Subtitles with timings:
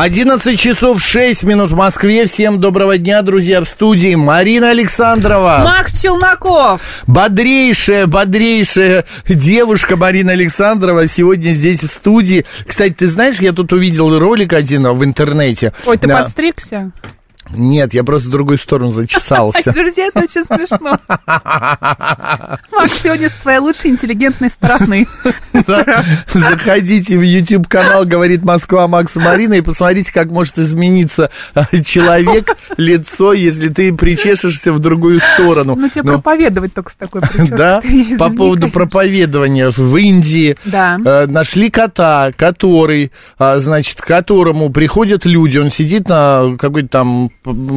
[0.00, 2.26] 11 часов 6 минут в Москве.
[2.26, 5.60] Всем доброго дня, друзья, в студии Марина Александрова.
[5.62, 6.80] Макс Челноков.
[7.06, 12.46] Бодрейшая, бодрейшая девушка Марина Александрова сегодня здесь в студии.
[12.66, 15.74] Кстати, ты знаешь, я тут увидел ролик один в интернете.
[15.84, 16.22] Ой, ты Да.
[16.22, 16.92] подстригся?
[17.52, 19.72] Нет, я просто в другую сторону зачесался.
[19.72, 20.98] Друзья, это очень смешно.
[22.72, 25.06] Макс сегодня со своей лучшей интеллигентной стороны.
[26.32, 31.30] Заходите в YouTube канал «Говорит Москва» Макса Марина и посмотрите, как может измениться
[31.84, 35.74] человек, лицо, если ты причешешься в другую сторону.
[35.76, 37.56] Ну, тебе Но- проповедовать только с такой прической.
[37.56, 37.82] Да,
[38.18, 40.98] по поводу проповедования в Индии Да.
[41.04, 47.30] э, нашли кота, который, а, значит, к которому приходят люди, он сидит на какой-то там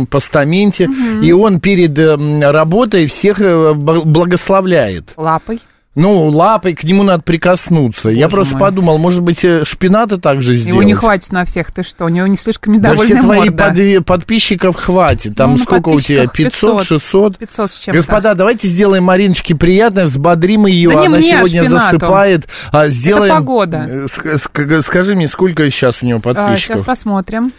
[0.09, 0.89] постаменте,
[1.21, 5.13] и он перед эм, работой всех э, благословляет.
[5.17, 5.59] Лапой.
[5.95, 8.09] Ну, лапой к нему надо прикоснуться.
[8.09, 8.61] Я Боже просто мой.
[8.61, 10.73] подумал, может быть, э, шпината также сделать.
[10.73, 12.05] Его не хватит на всех, ты что?
[12.05, 14.03] У него не слишком Да недовольная все твои морда.
[14.03, 15.35] подписчиков хватит.
[15.35, 16.23] Там Ну, сколько у тебя?
[16.23, 17.37] подписчиков 500, 600?
[17.37, 17.97] 500 с чем-то.
[17.99, 20.89] Господа, давайте сделаем Мариночке приятное, взбодрим ее.
[20.89, 21.99] Да Она мне, сегодня шпинату.
[21.99, 22.47] засыпает.
[22.71, 23.35] А, сделаем...
[23.35, 23.77] погода.
[23.87, 26.85] Э, ск- ск- Скажи мне, сколько сейчас у него А, сейчас подписчиков?
[26.87, 27.51] посмотрим.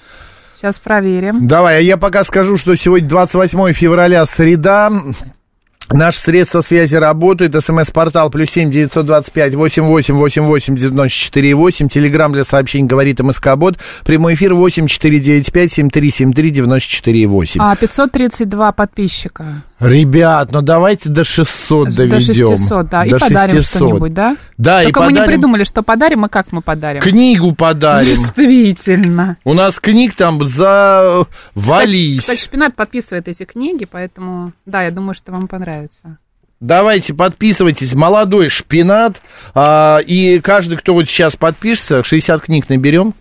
[0.65, 1.47] Сейчас проверим.
[1.47, 4.91] Давай, а я пока скажу, что сегодня 28 февраля, среда.
[5.93, 7.55] Наши средства связи работают.
[7.55, 11.91] СМС-портал плюс семь девятьсот двадцать пять восемь восемь восемь восемь девяносто четыре восемь.
[11.91, 13.77] Телеграмм для сообщений говорит МСК Бот.
[14.07, 17.61] Прямой эфир восемь четыре девять пять семь три семь три девяносто четыре восемь.
[17.61, 19.45] А, 532 подписчика.
[19.85, 22.57] Ребят, ну давайте до 600 До доведем.
[22.57, 23.05] 600, да.
[23.05, 23.77] И До подарим 600.
[23.77, 24.37] что-нибудь, да?
[24.57, 27.03] Да, и Только мы не подарим придумали, что подарим и как мы подарим.
[27.03, 28.07] книгу подарим.
[28.17, 29.37] Действительно.
[29.45, 32.21] У нас книг там завались.
[32.21, 36.19] Кстати, Шпинат подписывает эти книги, поэтому, да, я думаю, что вам понравится.
[36.61, 39.21] Давайте подписывайтесь, молодой шпинат.
[39.55, 43.13] а, и каждый, кто вот сейчас подпишется, 60 книг наберем.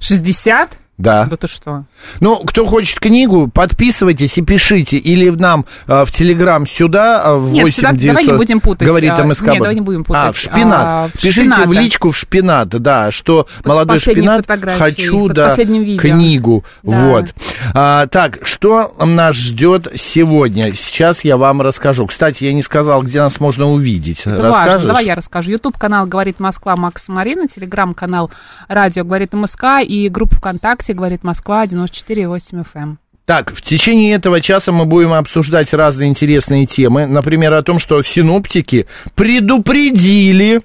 [0.00, 0.78] 60?
[0.98, 1.24] Да.
[1.24, 1.84] Да ты что?
[2.20, 4.98] Ну, кто хочет книгу, подписывайтесь и пишите.
[4.98, 8.36] Или в нам а, в Телеграм сюда, а, в Нет, 8 сюда- давай не 900,
[8.36, 9.42] будем путать, Говорит а, МСК.
[9.42, 10.22] нет, давай не будем путать.
[10.22, 10.86] А, в шпинат.
[10.88, 11.68] А, в Пишите шпината.
[11.68, 14.46] в личку в шпинат, да, что молодой последней шпинат,
[14.78, 16.64] хочу, под да, книгу.
[16.82, 17.06] Да.
[17.06, 17.34] Вот.
[17.74, 20.74] А, так, что нас ждет сегодня?
[20.74, 22.06] Сейчас я вам расскажу.
[22.06, 24.20] Кстати, я не сказал, где нас можно увидеть.
[24.20, 24.72] Это Расскажешь?
[24.74, 24.88] важно.
[24.88, 25.50] Давай я расскажу.
[25.52, 28.30] Ютуб канал «Говорит Москва» Макс Марина, телеграм канал
[28.68, 32.96] «Радио говорит МСК» и группа ВКонтакте «Говорит Москва» 94,8 FM.
[33.24, 37.06] Так, в течение этого часа мы будем обсуждать разные интересные темы.
[37.06, 40.62] Например, о том, что синоптики предупредили.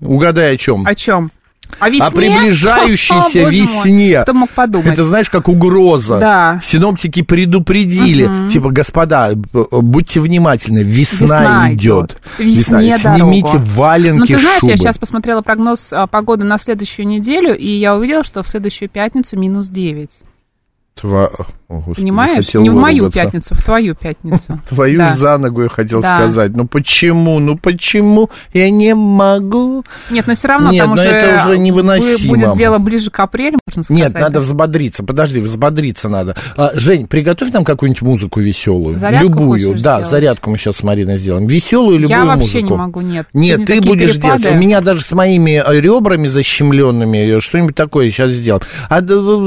[0.00, 0.86] Угадай о чем?
[0.86, 1.30] О чем?
[1.78, 2.06] О весне?
[2.06, 3.50] О приближающейся О, мой.
[3.54, 4.20] весне.
[4.22, 4.86] Кто мог подумать?
[4.92, 6.18] Это знаешь, как угроза.
[6.18, 6.60] Да.
[6.62, 8.48] Синоптики предупредили.
[8.48, 11.78] Типа, господа, будьте внимательны, весна, Весна идет.
[11.78, 12.22] идет.
[12.38, 13.64] Весне Снимите дорогу.
[13.76, 14.70] валенки, Ну, ты знаешь, шубы.
[14.72, 18.88] я сейчас посмотрела прогноз а, погоды на следующую неделю, и я увидела, что в следующую
[18.88, 20.10] пятницу минус 9.
[21.02, 21.30] Тва-
[21.68, 22.54] О, Господи, Понимаешь?
[22.54, 23.20] Не в мою выругаться.
[23.24, 24.58] пятницу, в твою пятницу.
[24.70, 25.16] Твою Да.
[25.16, 26.16] за ногу я хотел Да.
[26.16, 26.52] сказать.
[26.56, 27.38] Ну почему?
[27.40, 29.84] Ну почему я не могу?
[30.10, 32.34] Нет, но все равно Нет, там но уже, это уже невыносимо.
[32.36, 34.02] будет дело ближе к апрелю, можно сказать.
[34.02, 35.04] Нет, надо взбодриться.
[35.04, 36.36] Подожди, взбодриться надо.
[36.56, 38.98] А, Жень, приготовь нам какую-нибудь музыку веселую.
[38.98, 39.72] Зарядку Любую.
[39.74, 40.06] Да, сделать?
[40.08, 41.46] зарядку мы сейчас с Мариной сделаем.
[41.46, 42.40] Веселую любую Я музыку.
[42.40, 43.26] вообще не могу, нет.
[43.34, 44.42] Нет, ты будешь перепады.
[44.44, 44.56] делать.
[44.58, 48.62] У меня даже с моими э, ребрами защемленными э, что-нибудь такое сейчас сделал.
[48.88, 49.02] А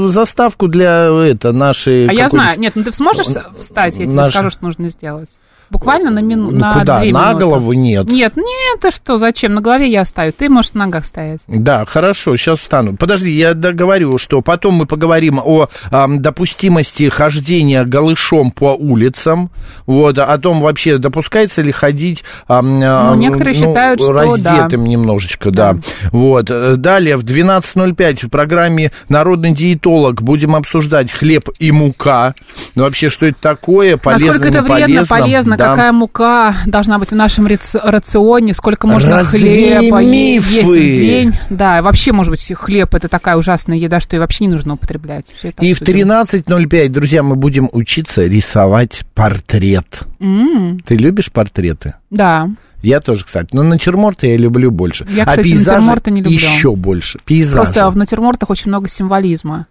[0.08, 1.08] заставку для
[1.42, 2.06] это нашей.
[2.08, 2.58] А я знаю.
[2.58, 5.30] Нет, ну ты сможешь встать, я тебе Наш- скажу, что нужно сделать.
[5.72, 6.50] Буквально на мину...
[6.50, 7.00] Ну, на куда?
[7.00, 7.44] две На минуты.
[7.46, 8.06] голову нет.
[8.06, 9.54] Нет, нет, ты что, зачем?
[9.54, 10.32] На голове я оставлю.
[10.32, 11.40] Ты можешь на ногах стоять.
[11.48, 12.94] Да, хорошо, сейчас встану.
[12.94, 19.50] Подожди, я договорю, что потом мы поговорим о ам, допустимости хождения голышом по улицам,
[19.86, 25.50] вот, о том вообще допускается ли ходить ам, ам, Ну, некоторые считают, что раздетым немножечко,
[25.50, 25.76] да.
[26.10, 32.34] Вот, э, далее в 12.05 в программе «Народный диетолог» будем обсуждать хлеб и мука.
[32.74, 35.16] Ну, вообще, что это такое, полезно, Насколько это вредно, полезно?
[35.18, 35.70] полезно, да.
[35.70, 40.52] какая мука должна быть в нашем рац- рационе, сколько можно Развей хлеба мифы.
[40.54, 41.32] есть в день.
[41.50, 44.74] Да, и вообще, может быть, хлеб это такая ужасная еда, что и вообще не нужно
[44.74, 45.26] употреблять.
[45.60, 46.10] И в обсудим.
[46.10, 50.00] 13.05, друзья, мы будем учиться рисовать портрет.
[50.20, 51.94] М, Ты любишь портреты?
[52.10, 52.48] Да.
[52.82, 53.48] Я тоже, кстати.
[53.52, 55.06] Но натюрморты я люблю больше.
[55.08, 56.34] Я, а кстати, пейзажи натюрморты не люблю.
[56.36, 57.20] еще больше.
[57.24, 57.56] Пейзажи.
[57.56, 59.66] Просто в натюрмортах очень много символизма.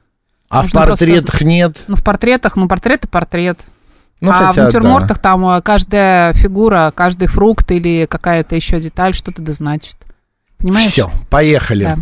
[0.49, 1.83] а в нужно просто- портретах нет.
[1.87, 3.59] Ну, в портретах, ну, портрет и портрет.
[4.21, 5.21] Ну, а хотя, в натюрмортах да.
[5.23, 9.97] там э, каждая фигура, каждый фрукт или какая-то еще деталь что-то да значит.
[10.59, 10.91] Понимаешь?
[10.91, 11.85] Все, поехали.
[11.85, 11.97] Да.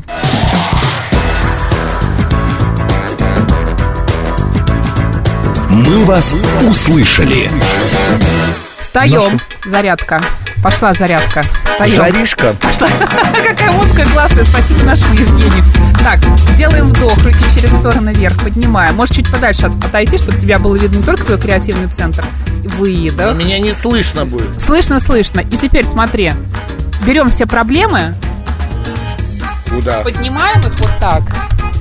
[5.70, 6.36] «Мы вас
[6.70, 7.50] услышали».
[8.94, 9.40] Встаем.
[9.66, 10.20] Зарядка.
[10.64, 11.44] Пошла зарядка.
[11.64, 11.96] Встаем.
[11.96, 12.56] Жаришка.
[13.48, 15.64] Какая музыка классная, спасибо нашему Евгению.
[16.04, 16.20] Так,
[16.58, 18.96] делаем вдох, руки через стороны вверх, поднимаем.
[18.96, 22.24] Можешь чуть подальше от- отойти, чтобы тебя было видно не только твой креативный центр.
[22.78, 23.36] Выдох.
[23.38, 24.60] Меня не слышно будет.
[24.60, 25.42] Слышно, слышно.
[25.42, 26.34] И теперь смотри.
[27.06, 28.16] Берем все проблемы,
[29.70, 30.02] Куда?
[30.02, 31.22] поднимаем их вот так.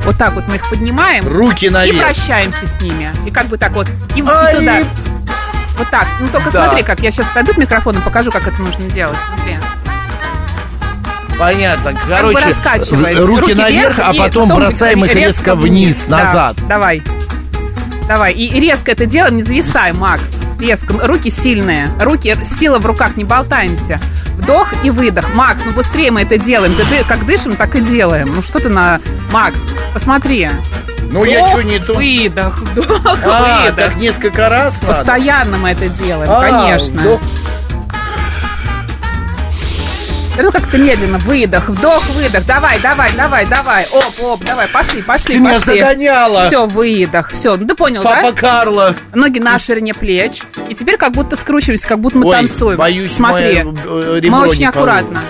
[0.04, 1.26] Вот так вот мы их поднимаем.
[1.26, 1.98] Руки И наверх.
[2.00, 3.10] прощаемся с ними.
[3.26, 3.88] И как бы так вот.
[4.14, 4.78] И, и туда.
[5.78, 6.06] Вот так.
[6.20, 6.64] Ну только Да.
[6.64, 9.16] смотри, как я сейчас пойду к микрофону, покажу, как это нужно делать.
[9.26, 9.56] Смотри.
[11.38, 11.92] Понятно.
[11.92, 13.22] Как бы Короче, раскачивается.
[13.22, 16.56] р- руки, наверх, а и потом бросаем их резко вниз, Да, назад.
[16.68, 17.02] Давай.
[18.08, 18.32] Давай.
[18.32, 20.22] И резко это делаем, не зависай, Макс.
[20.58, 20.94] Резко.
[21.06, 21.88] Руки сильные.
[22.00, 23.98] Руки, сила в руках, не болтаемся.
[24.36, 25.34] Вдох и выдох.
[25.34, 26.74] Макс, ну быстрее мы это делаем.
[26.74, 28.28] Ты, ты как дышим, так и делаем.
[28.34, 29.00] Ну что ты на...
[29.32, 29.58] Макс,
[29.92, 30.48] посмотри.
[31.10, 31.94] Ну, я Вдох, что не то?
[31.94, 33.76] Выдох, вдох, А, выдох.
[33.76, 34.94] так несколько раз надо?
[34.94, 37.00] Постоянно мы это делаем, А, конечно.
[37.00, 37.20] вдох.
[40.38, 41.18] Это как-то медленно.
[41.18, 42.46] Выдох, вдох, выдох.
[42.46, 43.86] Давай, давай, давай, давай.
[43.90, 45.80] Оп, оп, давай, пошли, пошли, Ты меня пошли.
[45.80, 46.46] загоняла.
[46.46, 47.32] Все, выдох.
[47.32, 48.40] Все, ну ты понял, Папа да?
[48.40, 48.94] Карло.
[49.14, 50.40] Ноги на ширине плеч.
[50.68, 52.78] И теперь как будто скручиваемся, как будто мы Ой, танцуем.
[52.78, 53.64] боюсь, Смотри.
[53.64, 55.20] мое, ребро Мы очень не аккуратно.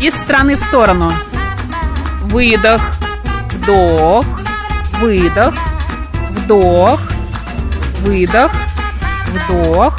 [0.00, 1.12] Из стороны в сторону.
[2.24, 2.82] Выдох,
[3.52, 4.26] вдох,
[5.00, 5.54] выдох,
[6.30, 7.00] вдох,
[8.00, 8.50] выдох,
[9.28, 9.96] вдох,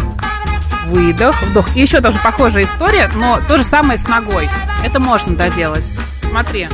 [0.86, 1.68] выдох, вдох.
[1.76, 4.50] И еще тоже похожая история, но то же самое с ногой.
[4.84, 5.84] Это можно доделать.
[6.30, 6.68] Смотри,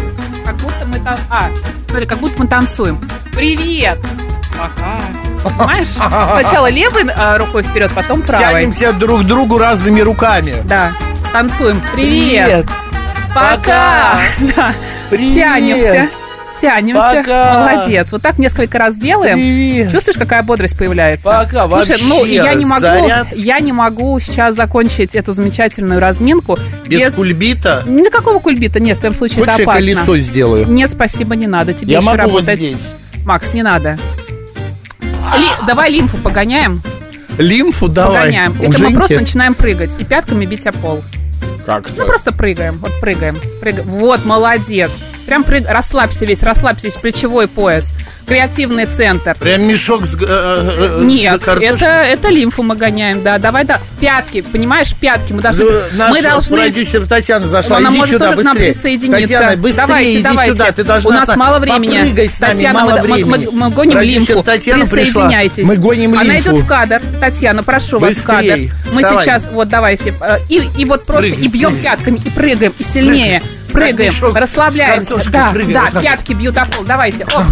[0.45, 1.17] как будто мы там...
[1.29, 1.49] А,
[1.87, 2.99] смотри, как будто мы танцуем.
[3.33, 3.99] Привет!
[4.57, 5.57] Пока.
[5.57, 5.87] Понимаешь?
[5.95, 8.61] Сначала левой э, рукой вперед, потом правой.
[8.61, 10.55] Тянемся друг к другу разными руками.
[10.65, 10.91] Да.
[11.33, 11.81] Танцуем.
[11.93, 12.67] Привет.
[13.33, 14.19] Пока.
[14.55, 14.73] Да.
[15.09, 15.35] Привет.
[15.35, 16.20] Тянемся.
[16.61, 17.01] Тянемся.
[17.23, 17.59] Пока.
[17.75, 18.07] Молодец.
[18.11, 19.37] Вот так несколько раз делаем.
[19.39, 19.91] Привет.
[19.91, 21.23] Чувствуешь, какая бодрость появляется?
[21.23, 21.67] Пока.
[21.67, 23.27] Слушай, ну Вообще я не могу, заряд.
[23.35, 27.83] я не могу сейчас закончить эту замечательную разминку Без кульбита.
[27.87, 29.81] Никакого кульбита нет, в твоем случае Хочешь, это я опасно.
[29.81, 30.67] колесо сделаю?
[30.67, 31.73] Нет, спасибо, не надо.
[31.73, 32.59] Тебе Я еще могу вот работать.
[32.59, 32.77] здесь.
[33.25, 33.97] Макс, не надо.
[35.37, 36.81] Ли- давай лимфу погоняем.
[37.37, 38.21] Лимфу давай.
[38.25, 38.51] Погоняем.
[38.59, 38.95] У Это мы Женьки.
[38.97, 41.01] просто начинаем прыгать и пятками бить о пол.
[41.65, 42.77] Как Ну, просто прыгаем.
[42.79, 43.37] Вот прыгаем.
[43.61, 43.87] прыгаем.
[43.87, 44.91] Вот, молодец.
[45.31, 45.63] Прям прыг...
[45.65, 47.93] расслабься весь, расслабься весь плечевой пояс.
[48.27, 49.33] Креативный центр.
[49.39, 53.37] Прям мешок с, э, э, э, Нет, с это, это лимфу мы гоняем, да.
[53.37, 53.79] Давай, да.
[54.01, 55.31] Пятки, понимаешь, пятки.
[55.31, 55.65] Мы должны...
[55.65, 56.57] За- Наша мы должны...
[56.57, 57.77] продюсер Татьяна зашла.
[57.77, 58.73] Она иди может сюда, тоже к нам быстрее.
[58.73, 59.21] присоединиться.
[59.21, 60.53] Татьяна, быстрее, давайте, иди давайте.
[60.53, 60.71] сюда.
[60.73, 61.97] Ты должна У нас мало времени.
[62.27, 63.29] С нами, Татьяна, мало мы, мы- времени.
[63.29, 64.43] мы- мы гоним Продюсер лимфу.
[64.43, 64.95] Татьяна пришла.
[65.21, 65.63] Присоединяйтесь.
[65.63, 66.49] Мы гоним Она лимфу.
[66.51, 67.01] идет в кадр.
[67.21, 68.57] Татьяна, прошу вас в кадр.
[68.91, 69.23] Мы Вставай.
[69.23, 70.13] сейчас, вот давайте.
[70.49, 71.83] И, и вот просто Прыгай, и бьем прыгай.
[71.83, 73.41] пятками, и прыгаем, и сильнее.
[73.71, 75.15] Прыгаем, расслабляемся.
[75.31, 76.85] Да, да, вот пятки бьют о пол.
[76.85, 77.25] Давайте.
[77.25, 77.43] О,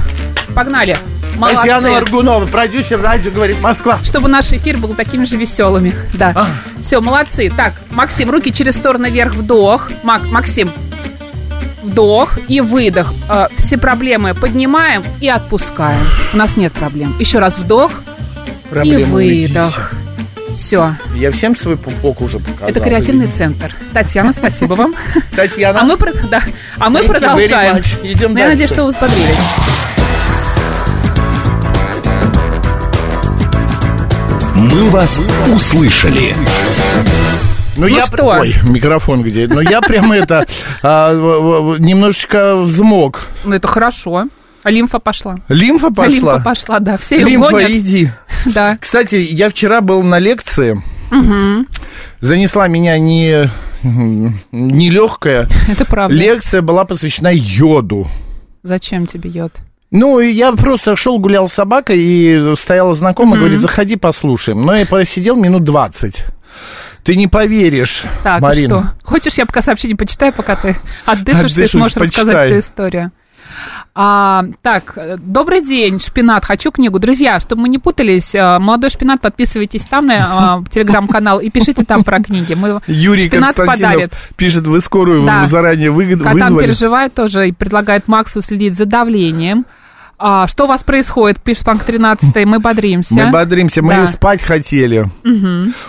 [0.54, 0.98] погнали.
[1.40, 1.98] Татьяна Молодцы.
[1.98, 4.00] Аргунова, продюсер радио, говорит, Москва.
[4.04, 5.94] Чтобы наш эфир был такими же веселыми.
[6.14, 6.48] Да.
[6.84, 7.52] Все, молодцы.
[7.56, 9.90] Так, Максим, руки через стороны вверх, вдох.
[10.04, 10.70] Мак, Максим,
[11.82, 13.14] вдох и выдох.
[13.30, 16.06] Э, Все проблемы поднимаем и отпускаем.
[16.34, 17.16] У нас нет проблем.
[17.20, 19.94] Еще раз вдох и Проблемы выдох.
[20.60, 20.94] Все.
[21.16, 22.68] Я всем свой пупок уже показал.
[22.68, 23.74] Это креативный центр.
[23.94, 24.94] Татьяна, спасибо вам.
[25.36, 25.80] Татьяна.
[25.80, 25.98] А мы,
[26.30, 26.44] да,
[26.78, 27.78] а мы продолжаем.
[28.04, 28.74] Идем Ну, Я надеюсь, дальше.
[28.76, 29.38] что вы взбодрились.
[34.56, 35.22] «Мы вас
[35.56, 36.36] услышали».
[37.78, 38.26] Ну, Ну я что?
[38.26, 39.48] Ой, микрофон где?
[39.48, 40.46] Ну, я прям это
[40.84, 41.14] а,
[41.80, 43.30] немножечко взмок.
[43.46, 44.26] Ну, это хорошо.
[44.70, 45.38] Лимфа пошла.
[45.50, 46.34] Лимфа пошла?
[46.34, 46.98] Лимфа пошла, да.
[46.98, 47.70] Все Лимфа, гонят.
[47.72, 48.10] иди.
[48.46, 48.78] Да.
[48.80, 50.82] Кстати, я вчера был на лекции.
[52.22, 53.50] Занесла меня не,
[54.52, 55.48] не легкая.
[55.68, 56.16] Это правда.
[56.16, 58.08] Лекция была посвящена йоду.
[58.64, 59.54] Зачем тебе йод?
[59.92, 64.62] Ну, и я просто шел, гулял с собакой, и стояла знакомая, говорит, заходи, послушаем.
[64.62, 66.26] Но я просидел минут 20.
[67.04, 68.94] Ты не поверишь, Так, и Марина.
[69.02, 69.08] что?
[69.10, 72.50] Хочешь, я пока сообщение почитаю, пока ты отдышишься и Отдышусь, сможешь рассказать почитай.
[72.50, 73.12] эту историю?
[73.96, 77.00] А, так, добрый день, Шпинат, хочу книгу.
[77.00, 81.84] Друзья, чтобы мы не путались, э, молодой Шпинат, подписывайтесь там на э, телеграм-канал и пишите
[81.84, 82.54] там про книги.
[82.54, 84.14] Мы Юрий Шпинат Константинов подарит.
[84.38, 85.48] пишет, вы скорую Да.
[85.48, 86.64] заранее выгод- Катан вызвали.
[86.66, 89.66] переживает тоже и предлагает Максу следить за давлением.
[90.22, 93.14] А, что у вас происходит, пишет Панк 13 мы бодримся.
[93.14, 94.08] Мы бодримся, мы Да.
[94.08, 95.10] спать хотели.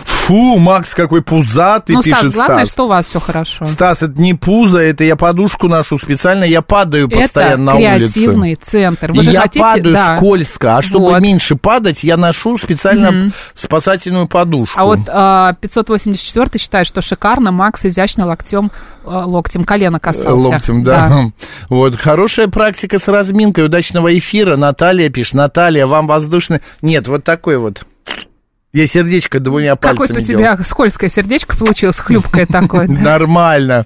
[0.05, 2.69] Фу, Макс какой пузатый, Ну, Стас, пишет главное, Стас.
[2.69, 3.65] что у вас все хорошо.
[3.65, 8.13] Стас, это не пузо, это я подушку ношу специально, я падаю постоянно Это на улице.
[8.13, 9.11] креативный центр.
[9.11, 10.15] Вы я хотите, падаю да.
[10.15, 11.21] скользко, а чтобы Вот.
[11.21, 14.79] меньше падать, я ношу специально спасательную подушку.
[14.79, 18.71] А вот а, 584 считает, что шикарно Макс изящно локтем,
[19.03, 20.31] а, локтем колена касался.
[20.33, 21.31] Локтем, да.
[21.67, 23.65] Вот, хорошая практика с разминкой.
[23.65, 24.20] Удачного эфира.
[24.57, 25.33] Наталья пишет.
[25.35, 26.61] Наталья, вам воздушный...
[26.81, 27.83] Нет, вот такой вот.
[28.73, 30.55] Я сердечко двумя пальцами Какое-то у делал.
[30.55, 32.87] тебя скользкое сердечко получилось, хлюпкое такое.
[32.87, 33.85] Нормально.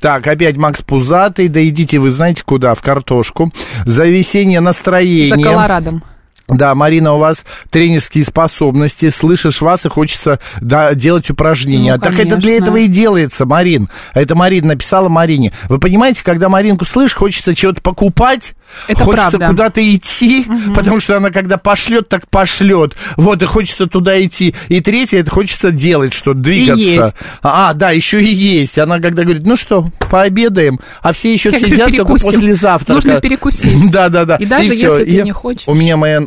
[0.00, 1.48] Так, опять Макс Пузатый.
[1.48, 3.52] Да идите вы знаете куда, в картошку.
[3.84, 5.44] За весеннее За настроение.
[5.44, 6.02] Колорадом.
[6.52, 11.94] Да, Марина, у вас тренерские способности, слышишь вас и хочется да, делать упражнения.
[11.94, 13.88] Ну, так это для этого и делается, Марин.
[14.14, 15.52] Это Марина написала Марине.
[15.68, 18.54] Вы понимаете, когда Маринку слышишь, хочется чего-то покупать,
[18.86, 19.46] Это хочется правда.
[19.48, 22.94] куда-то идти, потому что она когда пошлет, так пошлет.
[23.16, 24.54] Вот, и хочется туда идти.
[24.68, 26.82] И третье, это хочется делать что-то, двигаться.
[26.82, 27.16] есть.
[27.42, 28.78] А, да, еще и есть.
[28.78, 32.30] Она когда говорит, ну что, пообедаем, а все еще Я говорю, сидят только перекусим.
[32.32, 32.92] после завтрака.
[32.94, 33.72] Нужно перекусить.
[33.92, 34.36] Да, да, да.
[34.36, 34.90] И даже всё.
[34.98, 35.64] если ты И не хочешь.
[35.66, 36.20] У меня моя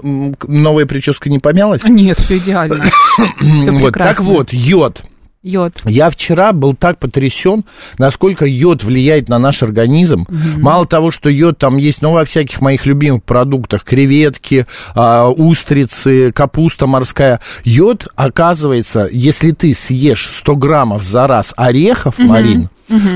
[0.48, 1.84] новая прическа не помялась.
[1.84, 2.86] Нет, все идеально.
[3.40, 5.04] Все вот, так вот, йод.
[5.46, 5.74] Йод.
[5.86, 7.66] Я вчера был так потрясен,
[8.00, 10.26] насколько йод влияет на наш организм.
[10.58, 16.32] Мало того, что йод там есть, ну, во всяких моих любимых продуктах, креветки, а, устрицы,
[16.32, 17.42] капуста морская.
[17.64, 22.70] Йод, оказывается, если ты съешь 100 граммов за раз орехов, Марин,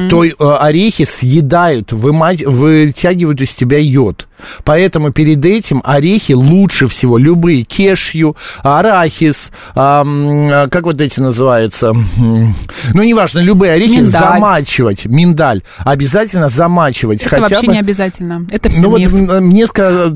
[0.10, 4.28] то э, орехи съедают, выма- вытягивают из тебя йод.
[4.64, 13.04] Поэтому перед этим орехи лучше всего, любые, кешью, арахис, а, как вот эти называются, ну,
[13.04, 14.12] неважно, любые орехи Миндаль.
[14.12, 17.22] замачивать, миндаль, обязательно замачивать.
[17.22, 17.74] Это хотя вообще бы...
[17.74, 18.48] не обязательно.
[18.50, 19.14] Это все Ну вот миф.
[19.14, 19.68] м, мне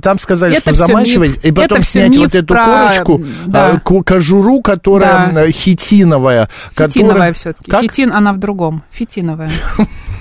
[0.01, 1.45] там сказали, Это что замачивать, миф.
[1.45, 3.81] и потом Это снять вот эту про- корочку, да.
[3.83, 5.51] ко- кожуру, которая Да.
[5.51, 6.49] хитиновая.
[6.75, 7.69] Фитиновая которая- все-таки.
[7.71, 7.81] Как?
[7.81, 8.83] Хитин, она в другом.
[8.91, 9.42] Фитиновая.
[9.43, 9.87] over.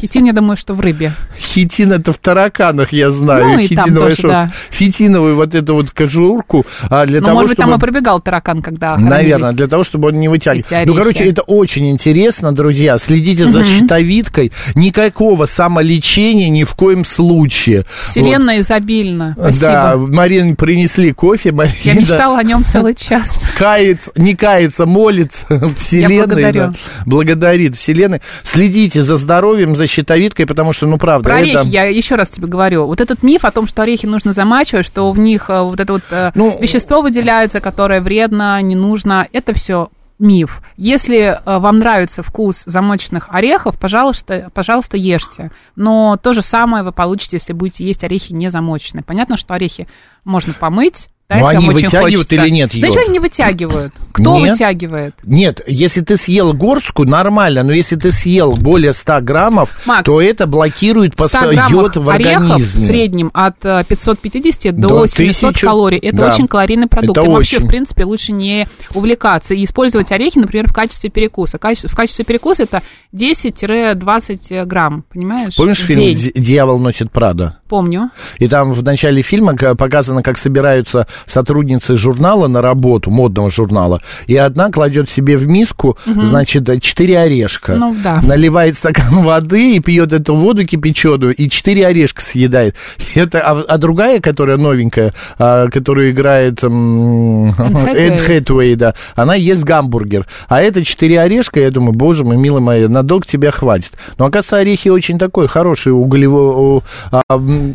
[0.00, 1.12] Хитин, я думаю, что в рыбе.
[1.38, 3.44] Хитин это в тараканах, я знаю.
[3.50, 4.50] Ну, и там тоже, да.
[4.70, 7.70] Фитиновую вот эту вот кожурку а, для Ну, того, может быть, чтобы...
[7.70, 10.66] там и пробегал таракан, когда Наверное, для того, чтобы он не вытягивал.
[10.86, 12.98] Ну, короче, это очень интересно, друзья.
[12.98, 14.50] Следите за щитовидкой.
[14.74, 17.84] Никакого самолечения ни в коем случае.
[18.02, 19.34] Вселенная изобильна.
[19.36, 19.54] Вот.
[19.54, 19.66] Спасибо.
[19.68, 21.52] Да, Марин принесли кофе.
[21.52, 23.36] Марина Я мечтала о нем целый час.
[23.56, 25.46] кается, не кается, молится
[25.78, 26.52] Вселенной.
[26.52, 26.74] да,
[27.06, 28.20] благодарит Вселенной.
[28.42, 31.68] Следите за здоровьем, за щитовидкой, потому что, ну, правда, Про орехи это...
[31.68, 32.86] я еще раз тебе говорю.
[32.86, 35.94] Вот этот миф о том, что орехи нужно замачивать, что в них э, вот это
[35.94, 39.88] вот э, Ну, вещество выделяется, которое вредно, не нужно, это все
[40.18, 40.62] миф.
[40.76, 45.50] Если э, вам нравится вкус замоченных орехов, пожалуйста, пожалуйста, ешьте.
[45.76, 49.02] Но то же самое вы получите, если будете есть орехи не замоченные.
[49.02, 49.88] Понятно, что орехи
[50.24, 51.08] можно помыть,
[51.40, 52.34] Но если они вытягивают хочется.
[52.34, 52.88] или нет Да йод?
[52.88, 53.92] ничего они не вытягивают.
[54.12, 54.50] Кто Нет?
[54.52, 55.14] вытягивает?
[55.24, 60.20] Нет, если ты съел горстку, нормально, но если ты съел более 100 граммов, Макс, то
[60.20, 62.88] это блокирует В 100 просто граммах йод в орехов в организме.
[62.88, 65.98] среднем от э, 550 до До 700 1000, калорий.
[65.98, 66.28] Это да.
[66.28, 67.16] очень калорийный продукт.
[67.18, 67.66] Это Им вообще, очень.
[67.66, 71.58] в принципе, лучше не увлекаться и использовать орехи, например, в качестве перекуса.
[71.58, 72.82] В качестве перекуса это
[73.14, 75.56] 10-20 грамм, понимаешь?
[75.56, 76.16] Помнишь фильм день.
[76.18, 77.58] «Ди- «Дьявол носит Прада»?
[77.68, 78.10] Помню.
[78.38, 84.00] И там в начале фильма ка- показано, как собираются сотрудницы журнала на работу, модного журнала,
[84.26, 87.74] и одна кладет себе в миску, значит, четыре орешка.
[87.76, 88.20] Ну, да.
[88.22, 92.76] Наливает стакан воды и пьет эту воду кипяченую, и четыре орешка съедает.
[93.14, 96.62] Это, а, а другая, которая новенькая, а, которую играет.
[96.62, 100.26] Эд Хэтуэй, да, она ест гамбургер.
[100.48, 103.92] А это четыре орешка, я думаю, боже мой, милая моя, надолго тебя хватит.
[104.18, 106.82] Но, оказывается, орехи очень такой хороший углево...
[107.10, 107.22] а,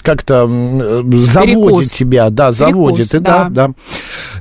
[0.03, 1.91] как-то э, заводит Перекус.
[1.91, 3.09] тебя, да, заводит.
[3.21, 3.49] да, да.
[3.49, 3.69] да.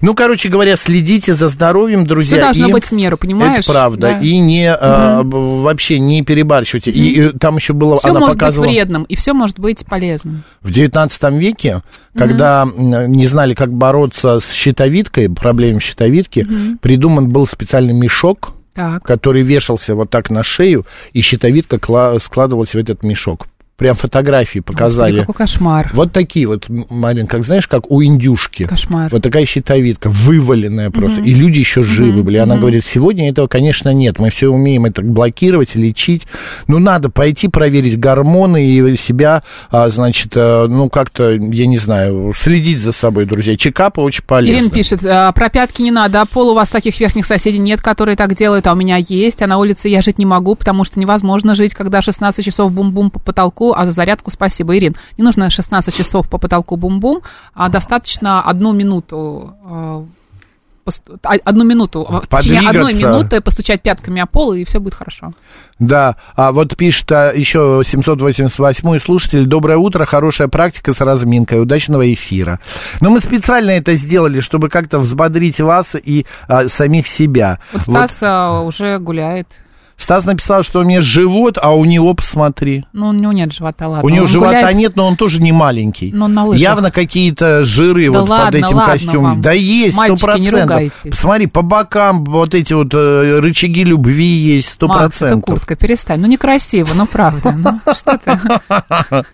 [0.02, 2.40] Ну, короче говоря, следите за здоровьем, Все друзья.
[2.40, 3.60] должно и- быть в меру, понимаешь?
[3.60, 4.00] Это правда.
[4.12, 4.18] Да.
[4.20, 6.90] И не а, б- вообще не перебарщивайте.
[6.90, 9.84] И, и там еще было, Все она может показывала быть вредным, и все может быть
[9.86, 10.42] полезным.
[10.62, 11.82] в 19 веке,
[12.16, 16.46] когда м, не знали, как бороться с щитовидкой, проблемой щитовидки,
[16.80, 19.02] придуман был специальный мешок, Так.
[19.04, 23.46] который вешался вот так на шею, и щитовидка кла- складывалась в этот мешок.
[23.76, 25.18] Прям фотографии показали.
[25.18, 25.90] Господи, какой кошмар.
[25.92, 28.64] Вот такие вот, Марин, как знаешь, как у индюшки.
[28.64, 29.10] Кошмар.
[29.12, 31.20] Вот такая щитовидка, вываленная просто.
[31.20, 32.38] И люди еще живы были.
[32.38, 34.18] Она говорит, сегодня этого, конечно, нет.
[34.18, 36.26] Мы все умеем это блокировать, лечить.
[36.68, 42.32] Ну, надо пойти проверить гормоны и себя, а, значит, а, ну, как-то, я не знаю,
[42.40, 43.58] следить за собой, друзья.
[43.58, 44.58] Чекапы очень полезны.
[44.58, 47.82] Ирина пишет, «А, про пятки не надо, а пол у вас таких верхних соседей нет,
[47.82, 50.84] которые так делают, а у меня есть, а на улице я жить не могу, потому
[50.84, 54.76] что невозможно жить, когда 16 часов бум-бум по потолку, а за зарядку спасибо.
[54.76, 57.22] Ирин, не нужно 16 часов по потолку бум-бум,
[57.54, 60.04] а достаточно одну минуту э,
[61.22, 63.06] а- одну минуту, в течение одной Подвигаться.
[63.08, 65.32] минуты постучать пятками о пол, и все будет хорошо.
[65.78, 69.46] Да, а вот пишет а, еще 788 слушатель.
[69.46, 72.60] Доброе утро, хорошая практика с разминкой, удачного эфира.
[73.00, 77.58] Но мы специально это сделали, чтобы как-то взбодрить вас и а, самих себя.
[77.72, 79.48] Вот Стас а, уже гуляет.
[79.96, 82.84] Стас написал, что у меня живот, а у него, посмотри.
[82.92, 84.04] Ну, у него нет живота, ладно.
[84.04, 86.12] у него Он живота гуляет- нет, но он тоже не маленький.
[86.12, 86.62] Но на лыжах.
[86.62, 89.22] Явно какие-то жиры Да вот под ладно, этим ладно костюмом.
[89.22, 89.42] вам.
[89.42, 90.92] Да есть, сто процентов.
[91.10, 95.44] Посмотри, по бокам вот эти вот э, рычаги любви есть, сто процентов.
[95.44, 96.20] куртка, перестань.
[96.20, 97.52] Ну, некрасиво, ну, правда.
[97.56, 98.38] Ну, что ты?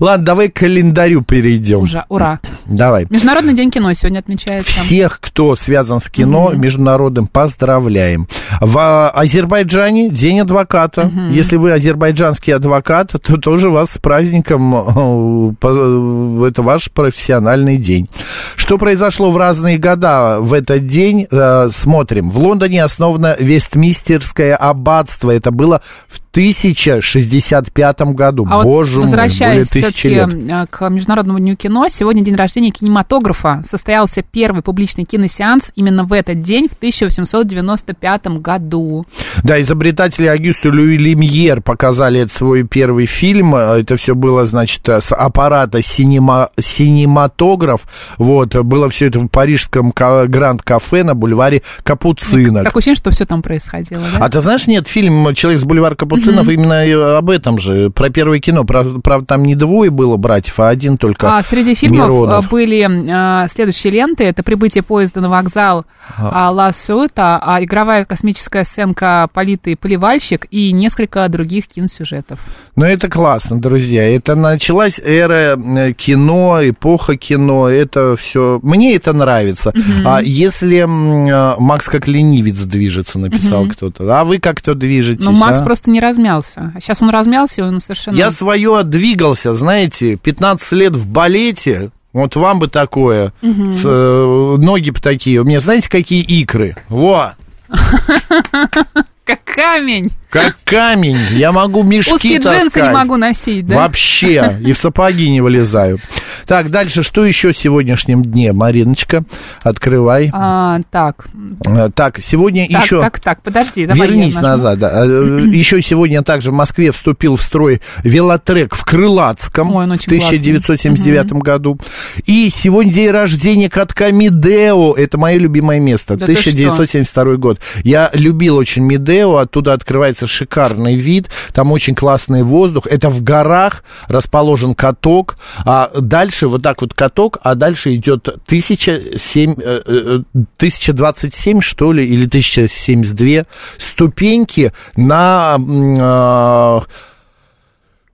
[0.00, 1.84] Ладно, давай к календарю перейдем.
[2.08, 2.40] Ура.
[2.66, 3.06] Давай.
[3.10, 4.80] Международный день кино сегодня отмечается.
[4.82, 8.28] Всех, кто связан с кино международным, поздравляем.
[8.60, 11.10] В Азербайджане День адвоката.
[11.30, 14.74] Если вы азербайджанский адвокат, то тоже вас с праздником.
[14.74, 18.08] э, по- Это ваш профессиональный день.
[18.56, 21.26] Что произошло в разные года в этот день?
[21.30, 22.30] э, Смотрим.
[22.30, 25.30] В Лондоне основано Вестмистерское аббатство.
[25.30, 28.46] Это было в 1065 году.
[28.48, 30.68] А вот Боже мой, более возвращаясь тысячи лет.
[30.70, 33.62] к Международному дню кино, сегодня день рождения кинематографа.
[33.68, 39.04] Состоялся первый публичный киносеанс именно в этот день, в 1895 году.
[39.42, 39.60] Да,
[40.02, 43.54] изобретатели Агюсту Луи Лемьер показали этот свой первый фильм.
[43.54, 47.82] Это все было, значит, с аппарата синема, синематограф.
[48.18, 52.64] Вот, было все это в парижском ка- Гранд-кафе на бульваре Капуцинок.
[52.64, 54.24] Такое ощущение, что все там происходило, да?
[54.24, 58.10] А ты знаешь, нет, фильм «Человек с бульвара Капуцинов» именно и об этом же, про
[58.10, 58.64] первое кино.
[58.64, 62.46] Правда, там не двое было братьев, а один только А среди фильмов Миронов.
[62.46, 64.24] э, были э, следующие ленты.
[64.24, 65.84] Это «Прибытие поезда на вокзал
[66.18, 72.40] а, Ла Сюэта», а игровая космическая сценка «Политый поливальщик» и несколько других киносюжетов.
[72.76, 74.04] Ну, это классно, друзья.
[74.04, 77.68] Это началась эра э, кино, эпоха кино.
[77.68, 78.58] Это все.
[78.62, 79.72] Мне это нравится.
[80.04, 84.18] А если э, Макс как ленивец движется, написал кто-то.
[84.18, 85.24] А вы как кто движетесь?
[85.24, 85.64] Но Макс а?
[85.64, 86.72] просто не размялся.
[86.74, 88.16] А сейчас он размялся, он совершенно...
[88.16, 91.90] Я свое двигался, знаете, 15 лет в балете.
[92.12, 93.32] Вот вам бы такое.
[93.40, 95.40] С, э, ноги бы такие.
[95.40, 96.76] У меня знаете, какие икры?
[96.88, 97.32] Во!
[99.32, 100.10] Как камень!
[100.28, 101.18] Как камень.
[101.32, 102.62] Я могу мешки Узкие таскать.
[102.62, 103.76] джинсы не могу носить, да?
[103.76, 104.56] Вообще.
[104.64, 105.98] И в сапоги не вылезаю.
[106.46, 108.54] Так, дальше, что еще в сегодняшнем дне?
[108.54, 109.24] Мариночка,
[109.62, 110.30] открывай.
[110.32, 111.26] А, так,
[111.66, 113.00] Э, Так, сегодня так, еще...
[113.02, 114.78] так, так, подожди, давай Вернись назад.
[114.78, 115.04] да.
[115.04, 120.18] Э, Еще сегодня также в Москве вступил в строй велотрек в Крылатском Ой, в очень
[120.18, 120.38] классный.
[120.38, 121.78] 1979 году.
[122.24, 124.94] И сегодня день рождения катка Мидео.
[124.94, 126.16] Это мое любимое место.
[126.16, 127.60] Да ты 1972 год.
[127.84, 129.21] Я любил очень Мидео.
[129.24, 131.30] Оттуда открывается шикарный вид.
[131.52, 132.86] Там очень классный воздух.
[132.86, 135.36] Это в горах расположен каток.
[135.64, 140.20] А дальше вот так вот каток, а дальше идет 1007, э, э,
[140.56, 143.44] 1027, что ли, или 1072
[143.78, 145.56] ступеньки на...
[146.00, 146.82] а,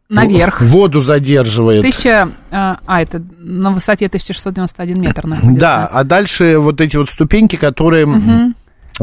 [0.09, 0.63] Наверх.
[0.63, 1.83] Воду задерживает.
[1.83, 5.61] Тысяча, а, это на высоте 1691 метр находится.
[5.61, 8.05] Да, а дальше вот эти вот ступеньки, которые...
[8.05, 8.55] м,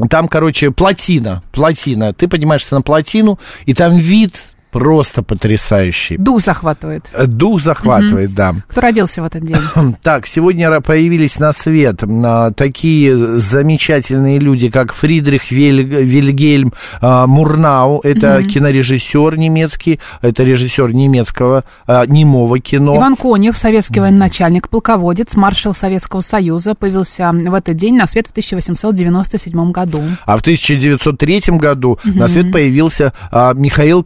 [0.10, 2.14] Там, короче, плотина, плотина.
[2.14, 6.18] Ты поднимаешься на плотину, и там вид просто потрясающий.
[6.18, 7.06] Дух захватывает.
[7.14, 8.56] Э, Дух захватывает, да.
[8.68, 9.56] Кто родился в этот день?
[10.04, 18.02] Так, сегодня появились на свет а, такие замечательные люди, как Фридрих Виль- Вильгельм а, Мурнау.
[18.04, 22.98] Это кинорежиссер немецкий, это режиссер немецкого а, немого кино.
[22.98, 28.32] Иван Конев, советский военачальник, полководец, маршал Советского Союза, появился в этот день на свет в
[28.32, 30.02] 1897 году.
[30.26, 34.04] А в 1903 году на свет появился Михаил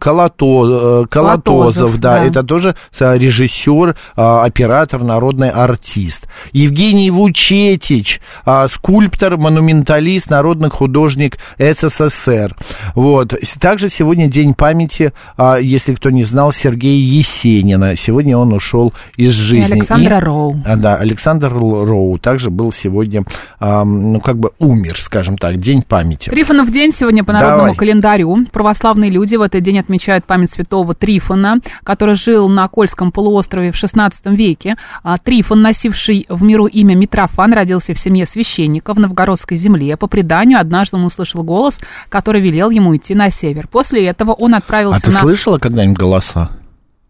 [0.66, 2.26] Колото- э, Колотозов, да, да.
[2.26, 6.28] это тоже а, режиссер, а, оператор, народный артист.
[6.52, 12.56] Евгений Вучетич, а, скульптор, монументалист, народный художник СССР.
[12.96, 13.34] Вот.
[13.60, 17.96] Также сегодня день памяти, а, если кто не знал, Сергея Есенина.
[17.96, 19.74] Сегодня он ушел из жизни.
[19.74, 20.56] Александра И- Роу.
[20.78, 23.24] да, Александр Роу также был сегодня,
[23.60, 26.30] ну, как бы умер, скажем так, день памяти.
[26.30, 27.76] Трифонов день сегодня по народному Давай.
[27.76, 28.46] календарю.
[28.52, 33.76] Православные люди в этот день отмечают память святого Трифона, который жил на Кольском полуострове в
[33.76, 34.76] XVI веке.
[35.04, 39.98] А, Трифон, носивший в миру имя Митрофан, родился в семье священника в новгородской земле.
[39.98, 43.68] По преданию, однажды он услышал голос, который велел ему идти на север.
[43.68, 45.22] После этого он отправился А ты на...
[45.22, 46.50] слышала когда-нибудь голоса?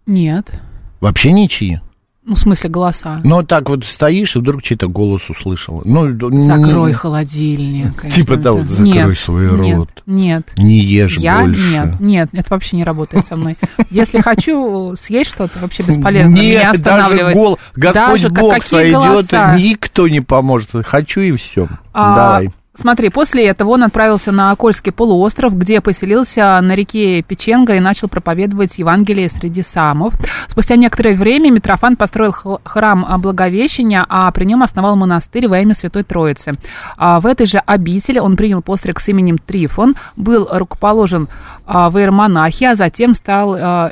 [0.05, 0.51] Нет.
[0.99, 1.81] Вообще ничьи.
[2.29, 3.21] Ну, в смысле, голоса.
[3.23, 5.81] Ну, так вот стоишь, и вдруг чей-то голос услышала.
[5.83, 7.95] Ну, н- Закрой н- холодильник.
[8.01, 9.89] конечно, Типа того, закрой Нет, свой нет, рот.
[10.05, 10.47] Нет.
[10.55, 11.67] Не ешь Я больше.
[11.71, 13.57] нет, нет, это вообще не работает со мной.
[13.89, 19.55] Если хочу съесть что-то, вообще бесполезно Нет, даже гол, Господь Даже Бог сойдет, голоса?
[19.57, 20.69] никто не поможет.
[20.85, 21.67] Хочу и все.
[21.93, 22.49] А, Давай.
[22.75, 28.07] Смотри, после этого он отправился на Кольский полуостров, где поселился на реке Печенга и начал
[28.07, 30.13] проповедовать Евангелие среди самов.
[30.47, 32.31] Спустя некоторое время Митрофан построил
[32.63, 36.53] храм Благовещения, а при нем основал монастырь во имя Святой Троицы.
[36.95, 41.27] А в этой же обители он принял постриг с именем Трифон, был рукоположен
[41.65, 43.91] а, в иеромонахи, а затем стал а,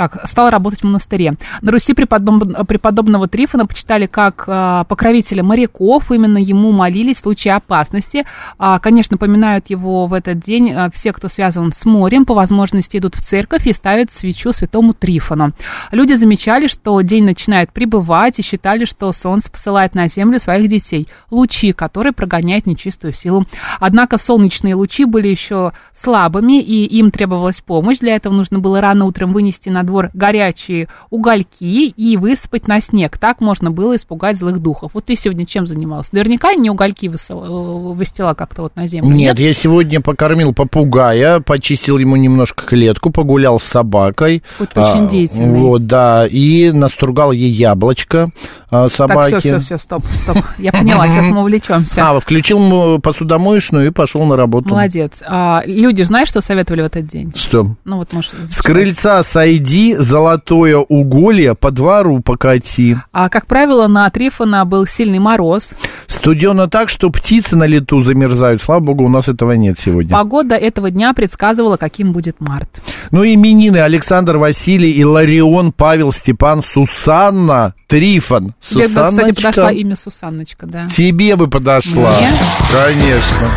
[0.00, 1.34] так, стал работать в монастыре.
[1.60, 7.52] На Руси преподоб- преподобного Трифона почитали как а, покровителя моряков, именно ему молились в случае
[7.56, 8.24] опасности.
[8.56, 12.96] А, конечно, поминают его в этот день а, все, кто связан с морем, по возможности
[12.96, 15.52] идут в церковь и ставят свечу святому Трифону.
[15.92, 21.08] Люди замечали, что день начинает прибывать и считали, что солнце посылает на землю своих детей,
[21.30, 23.44] лучи, которые прогоняют нечистую силу.
[23.80, 27.98] Однако солнечные лучи были еще слабыми, и им требовалась помощь.
[27.98, 33.18] Для этого нужно было рано утром вынести на двор горячие угольки и высыпать на снег.
[33.18, 34.92] Так можно было испугать злых духов.
[34.94, 36.10] Вот ты сегодня чем занимался?
[36.12, 39.10] Наверняка не угольки э, выстила как-то вот на землю.
[39.10, 44.42] Нет, я сегодня покормил попугая, почистил ему немножко клетку, погулял с собакой.
[44.58, 45.58] Вот очень деятельный.
[45.60, 48.30] Вот, да, и настругал ей яблочко
[48.70, 49.40] а, Так, собаке.
[49.40, 50.38] все, все, все, стоп, стоп.
[50.58, 52.00] Я поняла, сейчас мы увлечемся.
[52.10, 54.70] А, включил посудомоечную и пошел на работу.
[54.70, 55.22] Молодец.
[55.26, 57.32] А, люди, знаешь, что советовали в этот день?
[57.36, 57.76] Что?
[57.84, 62.96] Ну вот, может, С крыльца сойди, золотое уголье по двору покати.
[63.12, 65.74] А, как правило, на Трифона был сильный мороз.
[66.06, 68.62] Студено так, что птицы на лету замерзают.
[68.62, 70.10] Слава богу, у нас этого нет сегодня.
[70.10, 72.82] Погода этого дня предсказывала, каким будет март.
[73.10, 78.54] Ну, именины Александр Василий, Иларион, Павел, Степан, Сусанна, Трифон.
[78.60, 80.86] Тебе, бы, кстати, подошла имя Сусанночка, да.
[80.88, 82.16] Тебе бы подошла.
[82.18, 82.30] Мне?
[82.70, 83.48] Конечно.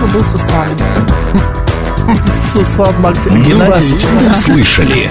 [0.00, 0.68] Ну, был Сусан.
[2.52, 3.92] Сусан Максим Мы вас
[4.30, 5.10] услышали.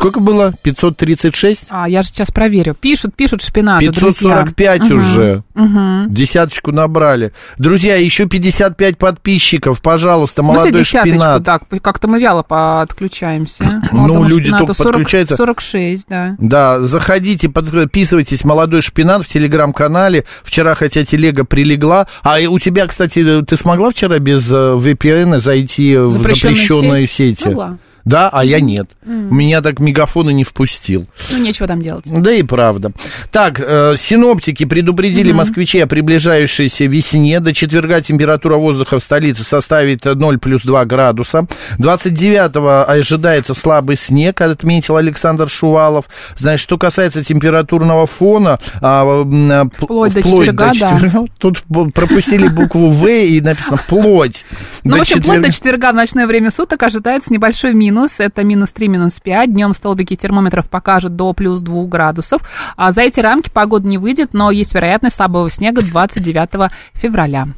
[0.00, 0.50] Сколько было?
[0.62, 1.66] 536?
[1.68, 2.74] А, я же сейчас проверю.
[2.74, 4.44] Пишут, пишут шпинату, друзья.
[4.46, 4.96] 545 Мгм.
[4.96, 5.42] уже.
[5.54, 6.06] Мгм.
[6.14, 7.32] Десяточку набрали.
[7.58, 9.82] Друзья, еще 55 подписчиков.
[9.82, 11.44] Пожалуйста, молодой шпинат.
[11.44, 13.82] Так, как-то мы вяло подключаемся.
[13.92, 15.36] Ну, люди только 40 подключаются.
[15.36, 16.34] 46, да.
[16.38, 20.24] Да, заходите, подписывайтесь, молодой шпинат в телеграм-канале.
[20.44, 22.06] Вчера, хотя телега прилегла.
[22.22, 27.42] А у тебя, кстати, ты смогла вчера без э, VPN зайти в запрещенные сети?
[27.42, 27.76] Смогла.
[28.04, 28.88] Да, а я нет.
[29.04, 31.06] Меня так мегафон и не впустил.
[31.32, 32.04] Ну, нечего там делать.
[32.06, 32.92] Да и правда.
[33.30, 37.40] Так, э, синоптики предупредили москвичей о приближающейся весне.
[37.40, 41.46] До четверга температура воздуха в столице составит 0 плюс 2 градуса.
[41.78, 46.06] 29-го ожидается слабый снег, отметил Александр Шувалов.
[46.36, 48.58] Значит, что касается температурного фона...
[48.80, 51.24] а, а, п- Вплоть до четверга, да.
[51.38, 51.62] Тут
[51.94, 54.44] пропустили букву В и написано «плоть».
[54.84, 55.46] Ну, До в общем, вплоть четверга.
[55.48, 57.89] до четверга в ночное время суток ожидается небольшой минус.
[57.90, 59.52] Это минус 3, минус 5.
[59.52, 62.42] Днем столбики термометров покажут до плюс 2 градусов.
[62.76, 67.48] А за эти рамки погода не выйдет, но есть вероятность слабого снега 29 февраля.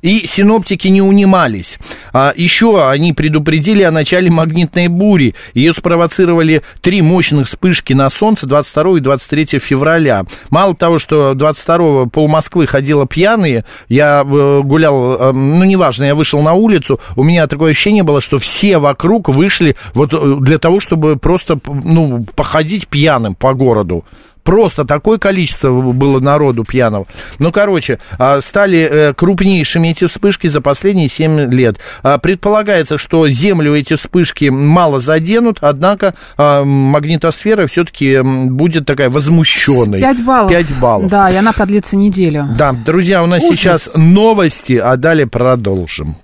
[0.00, 1.78] И синоптики не унимались.
[2.12, 5.34] А еще они предупредили о начале магнитной бури.
[5.54, 10.24] Ее спровоцировали три мощных вспышки на солнце 22 и 23 февраля.
[10.50, 16.14] Мало того, что 22 пол Москвы ходило пьяные, я э, гулял, э, ну, неважно, я
[16.14, 20.58] вышел на улицу, у меня такое ощущение было, что все вокруг вышли вот э, для
[20.58, 24.04] того, чтобы просто, ну, походить пьяным по городу.
[24.42, 27.06] Просто такое количество было народу пьяного.
[27.38, 31.76] Ну, короче, а, стали э, крупнейшими эти вспышки за последние 7 лет.
[32.02, 40.00] А, Предполагается, что Землю эти вспышки мало заденут, однако а, магнитосфера все-таки будет такая возмущенной.
[40.00, 40.50] 5 баллов.
[40.50, 41.10] 5 баллов.
[41.10, 42.48] Да, и она продлится неделю.
[42.56, 43.58] Да, друзья, у нас Ужас.
[43.58, 46.16] сейчас новости, а далее продолжим.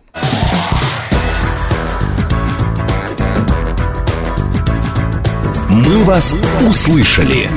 [5.76, 6.34] Мы вас
[6.66, 7.50] услышали.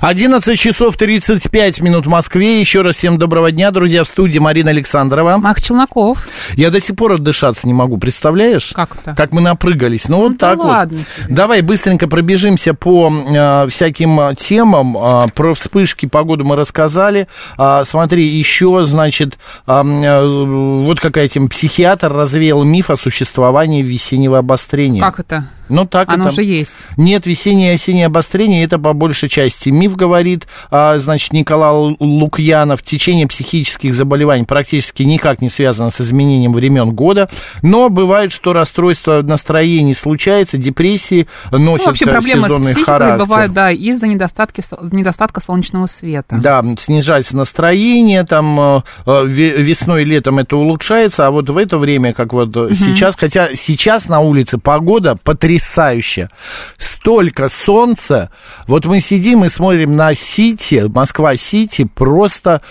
[0.00, 2.60] 11 часов 35 минут в Москве.
[2.60, 4.04] Еще раз всем доброго дня, друзья.
[4.04, 5.38] В студии Марина Александрова.
[5.38, 6.28] Мах Челноков.
[6.54, 8.70] Я до сих пор отдышаться не могу, представляешь?
[8.74, 9.16] Как это?
[9.16, 10.08] Как мы напрыгались.
[10.08, 11.24] Ну, вот да так ладно вот.
[11.24, 11.34] тебе.
[11.34, 14.96] Давай быстренько пробежимся по э, всяким э, темам.
[14.96, 17.26] Э, про вспышки погоды мы рассказали.
[17.56, 19.36] А, смотри, еще, значит,
[19.66, 20.24] а, э,
[20.84, 21.48] вот какая тема.
[21.48, 25.00] Психиатр развеял миф о существовании весеннего обострения.
[25.00, 25.48] Как это?
[25.68, 26.34] Ну, так Оно это.
[26.34, 26.74] же есть.
[26.96, 32.82] Нет, весеннее и осеннее обострение, это по большей части миф, говорит, а, значит, Николай Лукьянов.
[32.82, 37.28] Течение психических заболеваний практически никак не связано с изменением времен года,
[37.62, 43.18] но бывает, что расстройство настроений случается, депрессии Ну, носят вообще э, проблемы с психикой характер.
[43.18, 46.38] бывают, да, из-за недостатки, недостатка солнечного света.
[46.42, 51.56] Да, снижается настроение, там э, э, ве- весной и летом это улучшается, а вот в
[51.56, 55.57] это время, как вот э, сейчас, хотя сейчас на улице погода потрясающая,
[56.76, 58.30] столько солнца,
[58.66, 62.62] вот мы сидим и смотрим на Сити, Москва-Сити, просто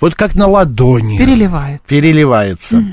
[0.00, 1.18] вот как на ладони.
[1.18, 1.82] Переливает.
[1.82, 2.84] Переливается.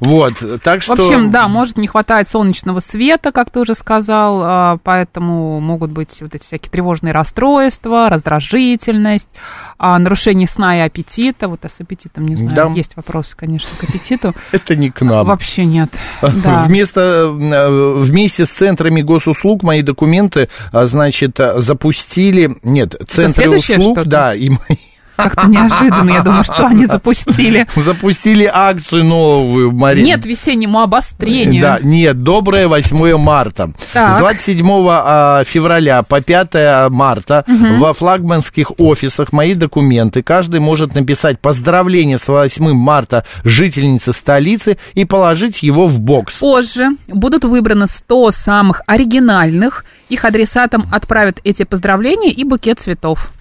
[0.00, 0.96] Вот, так что...
[0.96, 5.90] В общем, да, может не хватать солнечного света, как ты уже сказал, а, поэтому могут
[5.90, 9.28] быть вот эти всякие тревожные расстройства, раздражительность,
[9.78, 11.48] а, нарушение сна и аппетита.
[11.48, 12.74] Вот а с аппетитом, не знаю, Да.
[12.74, 14.34] есть вопросы, конечно, к аппетиту.
[14.52, 15.26] Это не к нам.
[15.26, 15.90] Вообще нет.
[16.48, 16.64] Да.
[16.64, 22.56] Вместо, э, вместе с центрами госуслуг мои документы, а, значит, запустили...
[22.62, 24.76] Нет, центры услуг, да, и мои
[25.18, 27.66] Как-то неожиданно, я думаю, что они запустили.
[27.74, 30.06] запустили акцию новую, Марина.
[30.06, 31.60] Нет весеннему обострению.
[31.60, 33.72] Да, нет, доброе 8 марта.
[33.92, 34.16] Так.
[34.16, 40.22] С 27 а, февраля по 5 марта во флагманских офисах мои документы.
[40.22, 46.34] Каждый может написать поздравление с 8 марта жительницы столицы и положить его в бокс.
[46.38, 49.84] Позже будут выбраны 100 самых оригинальных.
[50.08, 53.32] Их адресатам отправят эти поздравления и букет цветов.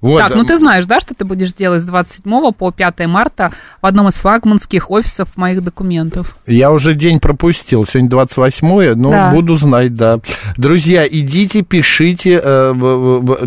[0.00, 0.18] Вот.
[0.18, 3.86] Так, ну ты знаешь, да, что ты будешь делать с 27 по 5 марта в
[3.86, 6.36] одном из флагманских офисов моих документов?
[6.46, 9.30] Я уже день пропустил, сегодня 28 но Да.
[9.30, 10.20] буду знать, да.
[10.56, 12.74] Друзья, идите, пишите, э,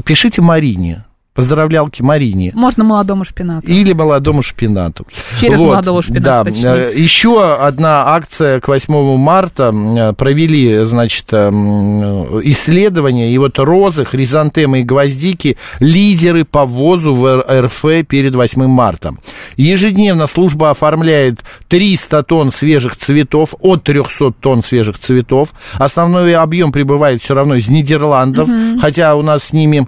[0.05, 1.05] пишите Марине,
[1.39, 2.51] поздравлялки Марине.
[2.53, 3.65] Можно молодому шпинату.
[3.67, 5.05] Или молодому шпинату.
[5.39, 6.43] Через молодого шпината, Да.
[6.43, 6.91] точнее.
[6.91, 9.73] Э, Еще одна акция к 8 марта.
[9.73, 13.31] э, Провели, значит, э, м, исследование.
[13.31, 19.13] И вот розы, хризантемы и гвоздики– лидеры по ввозу в РФ перед 8 марта.
[19.57, 25.49] Ежедневно служба оформляет 300 тонн свежих цветов, от 300 тонн свежих цветов.
[25.75, 28.49] Основной объем прибывает все равно из Нидерландов,
[28.81, 29.87] хотя у нас с ними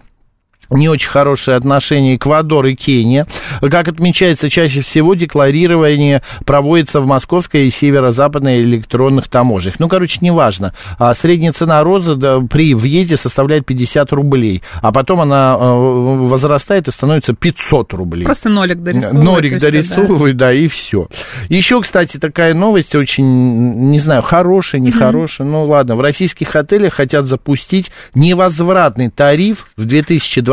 [0.72, 3.28] не очень хорошие отношения Эквадор и Кения.
[3.60, 9.80] Как отмечается, чаще всего декларирование проводится в московской и северо-западной электронных таможнях.
[9.80, 10.74] Ну, короче, неважно.
[10.98, 16.88] А средняя цена розы да, при въезде составляет 50 рублей, а потом она э, возрастает
[16.88, 18.24] и становится 500 рублей.
[18.24, 19.24] Просто нолик дорисовывают.
[19.24, 20.34] Норик и всё, да.
[20.34, 20.54] да.
[20.54, 21.08] и все.
[21.50, 25.48] Еще, кстати, такая новость очень, не знаю, хорошая, нехорошая.
[25.48, 29.86] Ну ладно, в российских отелях хотят запустить невозвратный тариф в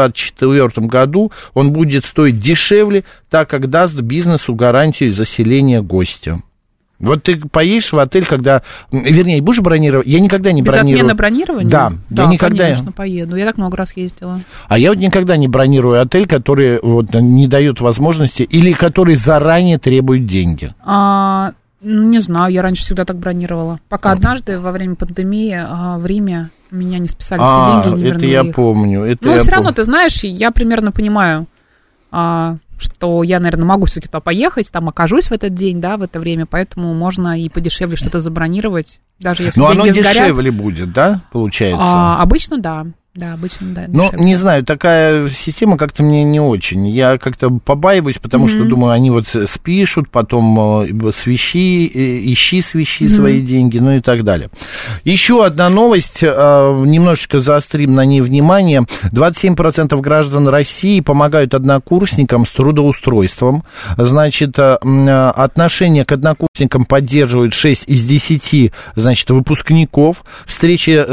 [0.08, 1.32] 2024 году.
[1.54, 6.42] Он будет стоить дешевле, так как даст бизнесу гарантию заселения гостя.
[6.98, 8.62] Вот ты поедешь в отель, когда...
[8.90, 10.06] Вернее, будешь бронировать?
[10.06, 11.02] Я никогда не Без бронирую.
[11.02, 11.70] отмены бронирования?
[11.70, 12.64] Да, да я никогда...
[12.64, 13.36] конечно, поеду.
[13.36, 14.40] Я так много раз ездила.
[14.66, 19.78] А я вот никогда не бронирую отель, который вот не дает возможности или который заранее
[19.78, 20.74] требует деньги.
[20.84, 23.78] А, ну, не знаю, я раньше всегда так бронировала.
[23.88, 28.08] Пока однажды во время пандемии а, в Риме меня не списали А, все деньги не
[28.10, 28.54] это я их.
[28.54, 29.02] помню.
[29.04, 29.76] Это Ну, я все равно, помню.
[29.76, 31.46] ты знаешь, я примерно понимаю,
[32.10, 36.02] а, что я, наверное, могу все-таки туда поехать, там окажусь в этот день, да, в
[36.02, 40.12] это время, поэтому можно и подешевле что-то забронировать, даже если Но оно сгорят.
[40.12, 41.80] дешевле будет, да, получается?
[41.82, 43.86] А, обычно да, да, обычно да.
[43.88, 46.86] Ну, не знаю, такая система как-то мне не очень.
[46.86, 53.08] Я как-то побаиваюсь, потому что думаю, они вот спишут, потом э, свищи, э, ищи свищи
[53.08, 54.50] свои деньги, ну и так далее.
[55.02, 58.86] Еще одна новость, э, немножечко заострим на ней внимание.
[59.10, 63.64] 27% граждан России помогают однокурсникам с трудоустройством.
[63.96, 70.24] Значит, отношение к однокурсникам поддерживают 6 из 10, значит, выпускников.
[70.46, 71.04] Встречи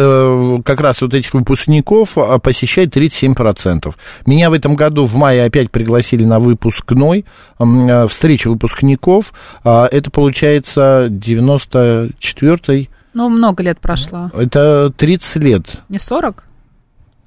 [0.64, 3.94] как раз вот этих выпускников а, посещает 37%.
[4.26, 7.26] Меня в этом году в мае опять пригласили на выпускной,
[7.60, 9.34] э, встречу выпускников.
[9.64, 14.30] А, Это получается 94-й, Ну, много лет прошло.
[14.38, 15.64] это 30 лет.
[15.90, 16.46] Не 40?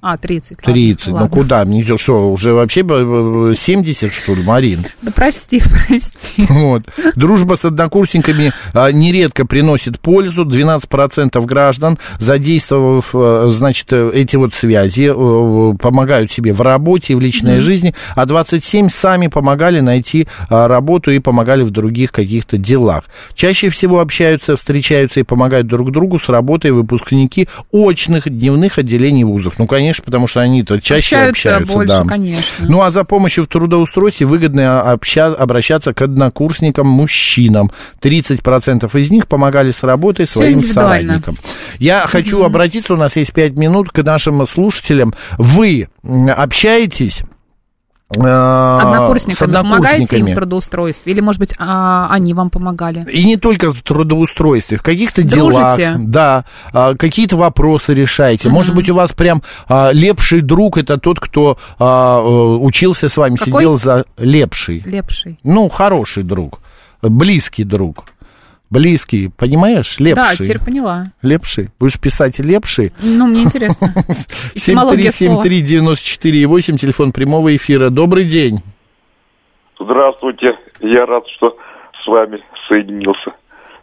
[0.01, 0.59] А, 30.
[0.65, 1.07] ладно, 30.
[1.07, 1.29] Ну ладно.
[1.29, 1.65] куда?
[1.65, 4.85] Мне что, уже вообще б- б- 70, что ли, Марин?
[5.01, 6.45] Да прости, прости.
[6.47, 6.83] Вот.
[7.15, 10.45] Дружба с однокурсниками а, нередко приносит пользу.
[10.45, 17.15] 12% граждан, задействовав, а, значит, э, эти вот связи, э, помогают себе в работе и
[17.17, 22.57] в личной жизни, а 27 сами помогали найти а, работу и помогали в других каких-то
[22.57, 23.03] делах.
[23.35, 29.59] Чаще всего общаются, встречаются и помогают друг другу с работой выпускники очных дневных отделений вузов.
[29.59, 31.73] Ну, конечно, потому что они-то чаще Общаются общаются.
[31.73, 32.03] больше, да.
[32.07, 32.65] конечно.
[32.67, 37.71] Ну, а за помощью в трудоустройстве выгодно обща- обращаться к однокурсникам-мужчинам.
[38.01, 41.37] 30% из них помогали с работой Всё своим соратникам.
[41.79, 45.13] Я хочу обратиться, у нас есть 5 минут, к нашим слушателям.
[45.37, 47.21] Вы общаетесь
[48.11, 50.31] С однокурсниками, с помогаете им однокурсниками?
[50.31, 51.13] в трудоустройстве?
[51.13, 53.05] Или, может быть, а, они вам помогали?
[53.11, 55.75] И не только в трудоустройстве, в каких-то Дружите?
[55.77, 58.49] делах, да, а, какие-то вопросы решаете.
[58.49, 63.17] Может быть, у вас прям а, лепший друг это тот, кто а, э, учился с
[63.17, 63.53] вами, Какой?
[63.53, 64.81] сидел за лепший.
[64.85, 65.37] Лепший.
[65.43, 66.61] Ну, хороший друг,
[67.03, 68.05] близкий друг.
[68.69, 70.45] Близкий, понимаешь, Да, лепший.
[70.45, 71.05] теперь поняла.
[71.23, 71.69] Лепший.
[71.79, 72.93] Будешь писать лепший?
[73.01, 73.93] Ну, мне интересно.
[74.53, 75.43] Этимология слова.
[75.43, 77.89] 7373948, телефон прямого эфира.
[77.89, 78.61] Добрый день.
[79.79, 80.57] Здравствуйте.
[80.81, 81.57] Я рад, что
[82.03, 83.31] с вами соединился.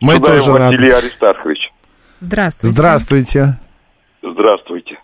[0.01, 0.77] Мы Судаев тоже рады.
[0.77, 1.73] Василий Аристархович.
[2.21, 2.73] Здравствуйте.
[2.75, 3.59] Здравствуйте.
[4.23, 4.99] Здравствуйте.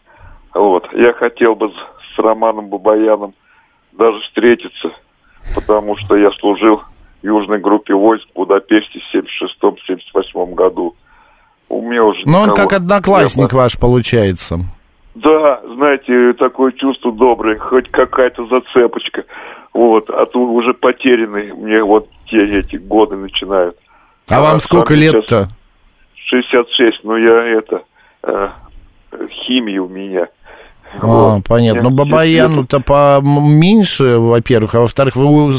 [0.55, 0.87] Вот.
[0.93, 3.35] Я хотел бы с, с Романом Бабаяном
[3.93, 4.91] даже встретиться,
[5.55, 6.83] потому что я служил
[7.23, 9.15] в южной группе войск в Будапеште в
[9.65, 10.95] 76-78 году.
[11.69, 14.61] У меня уже Но он никого как одноклассник не ваш получается.
[15.15, 19.25] Да, знаете, такое чувство доброе, хоть какая-то зацепочка.
[19.75, 23.77] Вот, а то уже потерянный мне вот те эти годы начинают.
[24.31, 25.49] А вам сам сколько лет-то?
[26.15, 27.83] 66, но я это,
[28.23, 28.49] э,
[29.29, 30.29] химия у меня.
[31.01, 31.45] А, Вот.
[31.49, 31.85] понятно.
[31.85, 35.59] Ну, Бабаяну-то поменьше, во-первых, а во-вторых, вы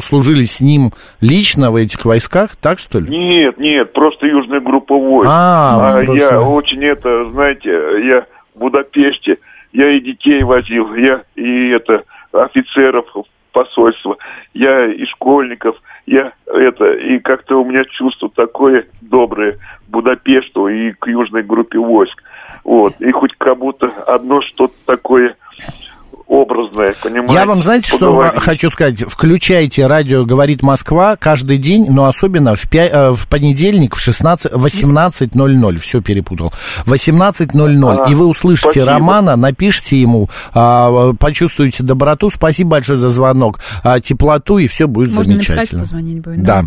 [0.00, 3.08] служили с ним лично в этих войсках, так что ли?
[3.08, 5.30] Нет, нет, просто южная группа войск.
[5.32, 9.38] А, А просто- я очень это, знаете, я в Будапеште,
[9.72, 14.16] я и детей возил, я и это офицеров в посольство,
[14.52, 19.58] я и школьников, я это, и как-то у меня чувство такое доброе к
[19.88, 22.20] Будапешту и к южной группе войск.
[22.64, 25.36] Вот, и хоть как будто одно что-то такое
[26.26, 27.34] образное, понимаете?
[27.34, 28.40] Я вам, знаете, что поговорить.
[28.42, 29.00] хочу сказать?
[29.08, 34.52] Включайте радио «Говорит Москва» каждый день, но особенно в, пя- э, в понедельник в 16,
[34.52, 35.76] 18.00.
[35.78, 36.52] Все перепутал.
[36.86, 38.04] 18.00.
[38.06, 38.86] А, и вы услышите спасибо.
[38.86, 42.30] Романа, напишите ему, а, почувствуете доброту.
[42.30, 43.60] Спасибо большое за звонок.
[43.82, 45.80] а, теплоту, и все будет Можно написать, замечательно.
[45.82, 46.42] позвонить будет.
[46.42, 46.64] Да.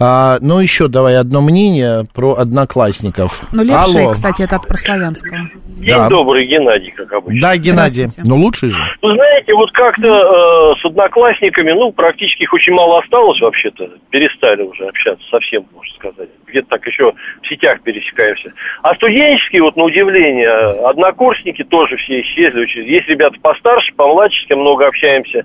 [0.00, 3.42] А, ну, еще давай одно мнение про одноклассников.
[3.52, 4.12] Ну, лепший, Алло.
[4.12, 5.38] кстати, это от прославянского.
[5.66, 6.08] День Да.
[6.08, 7.40] добрый, Геннадий, как обычно.
[7.42, 8.08] Да, Геннадий.
[8.24, 8.82] Ну, лучший же.
[9.02, 13.90] Вы знаете, вот как-то э, с одноклассниками, ну, практически их очень мало осталось вообще-то.
[14.10, 16.28] Перестали уже общаться, совсем, можно сказать.
[16.46, 18.52] Где-то так еще в сетях пересекаемся.
[18.82, 20.50] А студенческие, вот на удивление,
[20.88, 22.62] однокурсники тоже все исчезли.
[22.62, 25.44] Очень- Есть ребята постарше, помладше, с кем много общаемся.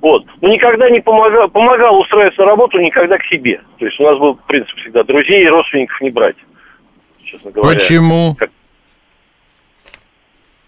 [0.00, 0.24] Вот.
[0.40, 3.60] Но никогда не помогал, помогал устроиться на работу, никогда к себе.
[3.78, 6.36] То есть у нас был принцип всегда друзей и родственников не брать.
[7.24, 7.76] Честно говоря.
[7.76, 8.34] Почему?
[8.38, 8.50] Как-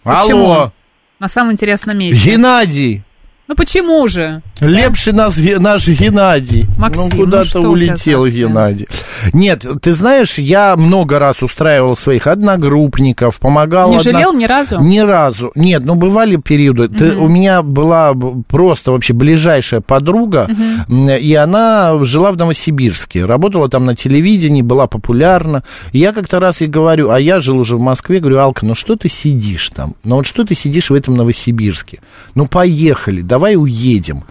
[0.03, 0.73] Почему?
[1.19, 2.31] На самом интересном месте.
[2.31, 3.03] Геннадий.
[3.49, 4.43] Ну почему же?
[4.61, 6.67] Лепший нас, наш Геннадий.
[6.77, 8.27] Максим, ну, ну куда-то что у тебя улетел?
[8.27, 8.89] Геннадий.
[9.33, 13.91] Нет, ты знаешь, я много раз устраивал своих одногруппников, помогал...
[13.91, 14.81] Не одно- жалел ни разу?
[14.81, 15.53] Ни разу.
[15.55, 16.89] Нет, ну бывали периоды.
[16.89, 18.13] Ты- у меня была
[18.49, 20.49] просто вообще ближайшая подруга,
[20.89, 25.63] м, и она жила в Новосибирске, работала там на телевидении, была популярна.
[25.93, 28.75] И я как-то раз ей говорю, а я жил уже в Москве, говорю, Алка, ну
[28.75, 29.95] что ты сидишь там?
[30.05, 32.01] Ну вот что ты сидишь в этом Новосибирске?
[32.35, 34.25] Ну поехали, давай уедем.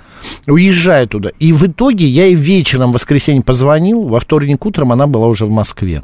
[0.48, 1.30] Уезжаю туда.
[1.39, 5.46] И в итоге я ей вечером в воскресенье позвонил, во вторник утром она была уже
[5.46, 6.04] в Москве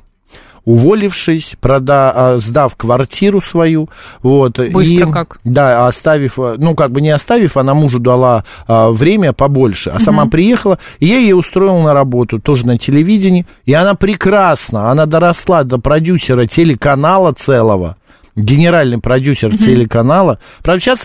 [0.65, 3.89] уволившись, прода, а, сдав квартиру свою,
[4.21, 4.59] вот.
[4.59, 5.37] Быстро и, как.
[5.43, 10.25] Да, оставив, ну, как бы не оставив, она мужу дала а, время побольше, а сама
[10.27, 15.65] приехала, и я ее устроил на работу, тоже на телевидении, и она прекрасно, она доросла
[15.65, 17.97] до продюсера телеканала целого,
[18.35, 20.99] генеральный продюсер телеканала, правда, сейчас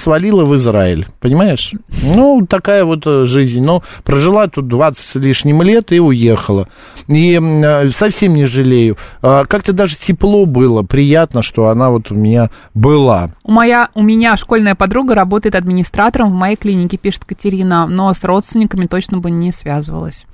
[0.00, 1.72] свалила в Израиль, понимаешь?
[2.02, 3.62] Ну, такая вот э, жизнь.
[3.64, 6.68] Но прожила тут 20 с лишним лет и уехала.
[7.08, 8.96] И э, совсем не жалею.
[9.22, 13.30] А, Как-то даже тепло было, приятно, что она вот у меня была.
[13.42, 18.22] У, моя, у меня школьная подруга работает администратором в моей клинике, пишет Катерина, но с
[18.22, 20.26] родственниками точно бы не связывалась.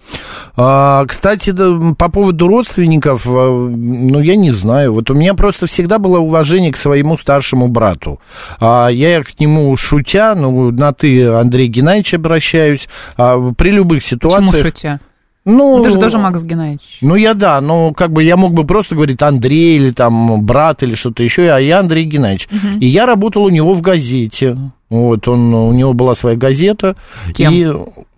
[0.57, 4.95] А, Кстати, да, по поводу родственников, а, ну, я не знаю.
[4.95, 8.21] Вот у меня просто всегда было уважение к своему старшему брату.
[8.59, 14.51] А, я к нему шутя, ну, на ты, Андрей Геннадьевич, обращаюсь, а, при любых ситуациях...
[14.51, 15.01] Почему шутя?
[15.45, 16.99] Ну, Ну, ты же тоже Макс Геннадьевич.
[17.01, 20.85] Ну, я да, но как бы я мог бы просто говорить Андрей или там брат
[20.85, 22.49] или что-то еще, а я Андрей Геннадьевич.
[22.81, 24.57] И я работал у него в газете.
[24.89, 26.97] Вот, он, у него была своя газета.
[27.35, 27.53] Кем?
[27.53, 27.67] И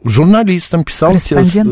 [0.05, 1.13] журналистом писал,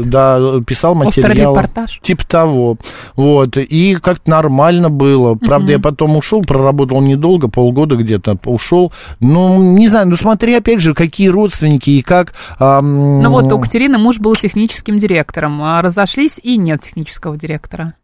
[0.04, 1.54] да, писал материал.
[2.02, 2.76] Типа того.
[3.16, 5.34] Вот, и как-то нормально было.
[5.34, 8.92] Правда, я потом ушел, проработал недолго, полгода где-то ушел.
[9.20, 12.34] Ну, не знаю, ну смотри, опять же, какие родственники и как...
[12.58, 15.62] ам, Ну вот, у Катерины муж был техническим директором.
[15.62, 17.94] а Разошлись, и нет технического директора.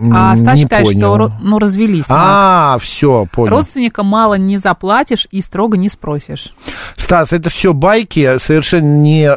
[0.00, 1.16] А Стас считает, понял.
[1.16, 2.08] что ну, развелись.
[2.08, 2.10] Макс.
[2.10, 3.56] А, все, понял.
[3.56, 6.52] Родственника мало не заплатишь и строго не спросишь.
[6.96, 9.34] Стас, это все байки, совершенно не э,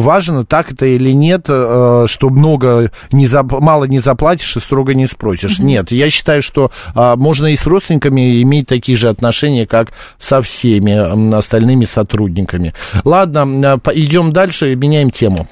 [0.00, 4.92] важно, так это или нет, э, что много не зап- мало не заплатишь и строго
[4.92, 5.58] не спросишь.
[5.58, 10.42] Нет, я считаю, что э, можно и с родственниками иметь такие же отношения, как со
[10.42, 12.74] всеми остальными сотрудниками.
[13.04, 15.48] Ладно, по- идем дальше, меняем тему.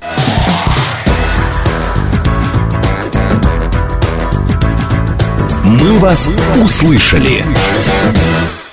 [5.69, 7.45] «Мы вас услышали».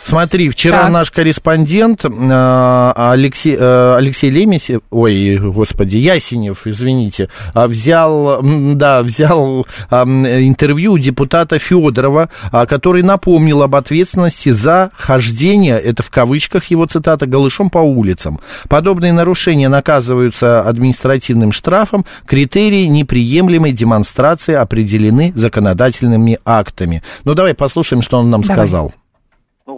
[0.06, 0.92] Смотри, вчера Так.
[0.92, 9.66] наш корреспондент э, Алексей, э, Алексей Лемесев, ой, господи, Ясенев, извините, а, взял, да, взял
[9.90, 12.30] интервью у депутата Федорова,
[12.68, 18.40] который напомнил об ответственности за хождение, это в кавычках его цитата, голышом по улицам.
[18.70, 27.02] Подобные нарушения наказываются административным штрафом, критерии неприемлемой демонстрации определены законодательными актами.
[27.24, 28.68] Ну, давай послушаем, что он нам Давай.
[28.68, 28.94] сказал.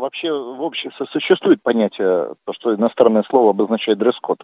[0.08, 4.42] Вообще, в обществе существует понятие, то, что иностранное слово обозначает дресс-код.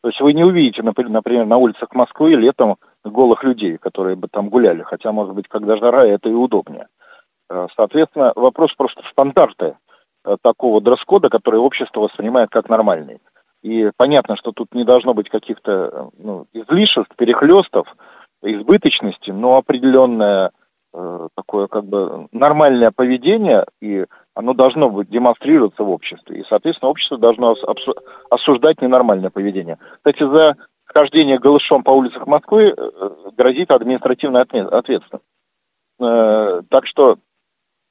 [0.00, 4.28] То есть вы не увидите, напри- например, на улицах Москвы летом голых людей, которые бы
[4.28, 6.88] там гуляли, хотя, может быть, когда жара, это и удобнее.
[7.50, 9.76] Э, Соответственно, вопрос просто стандарта
[10.24, 13.18] э, такого дресс-кода, который общество воспринимает как нормальный.
[13.62, 17.86] И понятно, что тут не должно быть каких-то э, ну, излишеств, перехлестов,
[18.40, 20.52] избыточности, но определенное
[20.94, 26.40] э, такое как бы нормальное поведение, и оно должно быть демонстрироваться в обществе.
[26.40, 27.54] И, соответственно, общество должно
[28.30, 29.78] осуждать ненормальное поведение.
[29.96, 35.24] Кстати, за хождение голышом по улицах Москвы э, грозит административная ответственность.
[36.00, 37.18] Э, Так что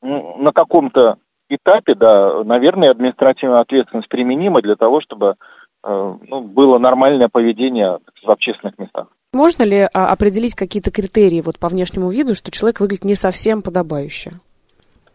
[0.01, 1.17] на каком-то
[1.49, 5.35] этапе, да, наверное, административная ответственность применима для того, чтобы
[5.83, 9.07] э, ну, было нормальное поведение в общественных местах.
[9.33, 13.61] Можно ли а, определить какие-то критерии вот по внешнему виду, что человек выглядит не совсем
[13.61, 14.33] подобающе?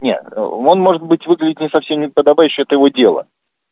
[0.01, 3.27] Нет, он может быть выглядеть не совсем неподобающе, это его дело.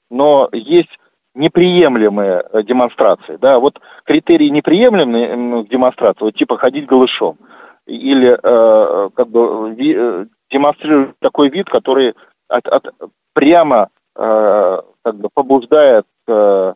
[0.09, 0.97] Но есть
[1.35, 3.37] неприемлемые э, демонстрации.
[3.37, 7.37] Да, вот критерии неприемлемые м, демонстрации, вот типа ходить голышом,
[7.85, 12.15] или э, как бы ви- э, демонстрировать такой вид, который
[12.47, 12.93] от- от-
[13.33, 16.73] прямо э, как бы побуждает э,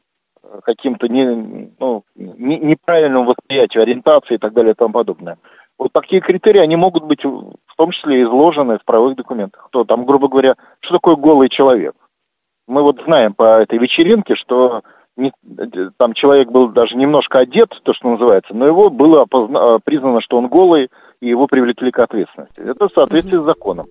[0.64, 5.38] каким-то не, ну, не- неправильному восприятию ориентации и так далее и тому подобное.
[5.80, 9.70] Вот такие критерии, они могут быть в том числе изложены в правовых документах.
[9.72, 11.96] То там, грубо говоря, что такое голый человек?
[12.68, 14.84] Мы вот знаем по этой вечеринке, что
[15.16, 15.32] не-
[15.98, 20.20] там человек был даже немножко одет, то, что называется, но его было опозна- э, признано,
[20.22, 20.90] что он голый,
[21.22, 22.60] и его привлекли к ответственности.
[22.60, 23.88] Это в соответствии с законом.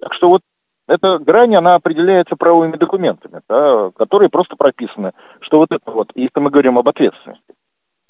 [0.00, 0.42] Так что вот
[0.88, 6.40] эта грань, она определяется правовыми документами, да, которые просто прописаны, что вот это вот, если
[6.40, 7.54] мы говорим об ответственности,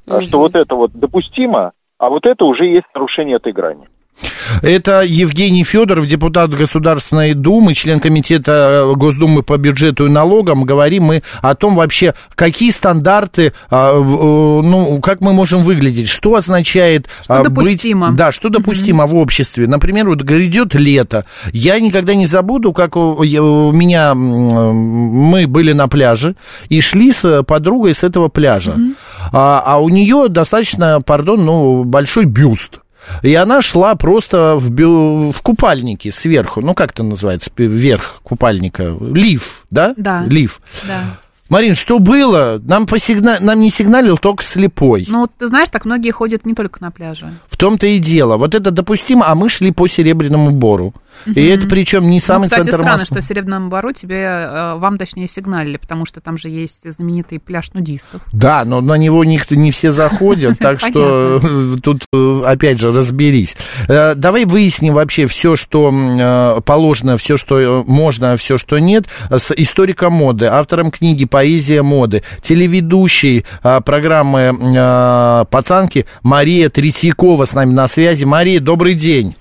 [0.07, 3.89] а что вот это вот допустимо, а вот это уже есть нарушение этой грани.
[4.62, 10.64] Это Евгений Федоров, депутат Государственной Думы, член комитета э, Госдумы по бюджету и налогам.
[10.64, 16.34] Говорим мы о том вообще, какие стандарты, в- э, ну, как мы можем выглядеть, что
[16.34, 17.07] означает...
[17.22, 18.09] Что допустимо.
[18.09, 19.66] Быть, да, что допустимо в обществе.
[19.66, 21.24] Например, вот грядет лето.
[21.53, 24.14] Я никогда не забуду, как у, у меня...
[24.14, 26.36] Мы были на пляже
[26.68, 28.74] и шли с э, подругой с этого пляжа.
[29.32, 32.80] А, а у нее достаточно, пардон, ну, большой бюст.
[33.23, 36.61] И она шла просто в, бю- в купальнике сверху.
[36.61, 37.51] Ну, как это называется?
[37.51, 38.97] Пи- Верх купальника.
[39.01, 39.95] Лиф, да?
[39.97, 40.25] Да.
[40.27, 40.61] Лиф.
[40.87, 41.01] Да.
[41.49, 42.61] Марин, что было?
[42.63, 43.39] Нам, посигна...
[43.41, 45.07] Нам не сигналил только слепой.
[45.09, 47.33] Ну, ты знаешь, так многие ходят не только на пляже.
[47.49, 48.37] В том-то и дело.
[48.37, 50.95] Вот это допустимо, а мы шли по Серебряному Бору.
[51.27, 53.17] И это причем не Ну, самый кстати, центр странно, Москвы.
[53.17, 57.39] что в Серебряном Бару тебе, э, вам точнее сигналили, потому что там же есть знаменитый
[57.41, 58.23] пляж нудистов.
[58.33, 62.93] Да, но на него никто не все заходят, так что э, тут э, опять же
[62.93, 63.57] разберись.
[63.89, 70.47] Давай выясним вообще все, что положено, все, что можно, все, что нет, с историком моды,
[70.47, 78.24] автором книги «Поэзия моды», телеведущей э, программы э, «Пацанки» Мария Третьякова с нами на связи.
[78.24, 79.36] Мария, добрый день.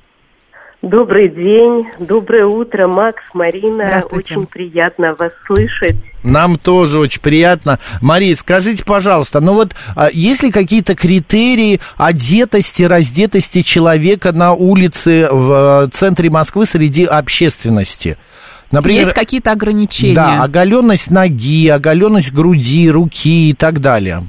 [0.84, 3.88] Добрый день, доброе утро, Макс, Марина.
[3.88, 4.36] Здравствуйте.
[4.36, 5.96] Очень приятно вас слышать.
[6.24, 7.80] Нам тоже очень приятно.
[8.00, 15.28] Мария, скажите, пожалуйста, ну вот а, есть ли какие-то критерии одетости, раздетости человека на улице
[15.32, 18.18] в э, центре Москвы среди общественности?
[18.72, 20.16] Есть какие-то ограничения?
[20.16, 24.24] Да, оголенность ноги, оголенность груди, руки и так далее.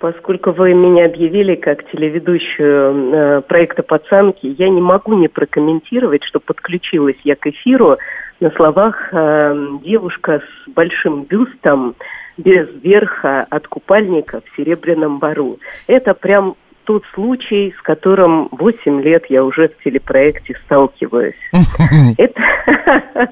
[0.00, 6.40] Поскольку вы меня объявили как телеведущую э, проекта «Пацанки», я не могу не прокомментировать, что
[6.40, 7.96] подключилась я к эфиру
[8.38, 11.94] на словах э, «девушка с большим бюстом,
[12.36, 15.58] без верха от купальника в серебряном бару».
[15.86, 21.34] Это прям тот случай, с которым 8 лет я уже в телепроекте сталкиваюсь.
[22.18, 22.40] Это,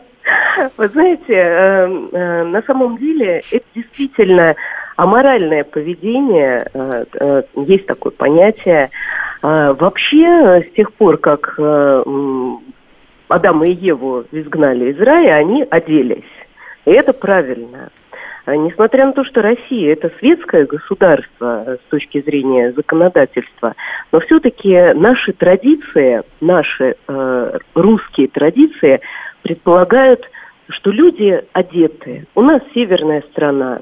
[0.93, 4.55] знаете, э, э, на самом деле это действительно
[4.97, 8.90] аморальное поведение, э, э, есть такое понятие.
[9.43, 12.03] Э, Вообще, с тех пор, как э,
[13.28, 16.22] Адама и Еву изгнали из рая, они оделись.
[16.84, 17.90] И это правильно.
[18.47, 23.74] Несмотря на то, что Россия это светское государство с точки зрения законодательства,
[24.11, 29.01] но все-таки наши традиции, наши э, русские традиции
[29.43, 30.28] предполагают,
[30.73, 32.27] что люди одеты.
[32.35, 33.81] У нас северная страна,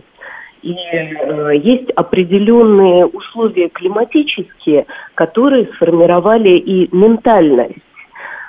[0.63, 7.79] и э, есть определенные условия климатические, которые сформировали и ментальность.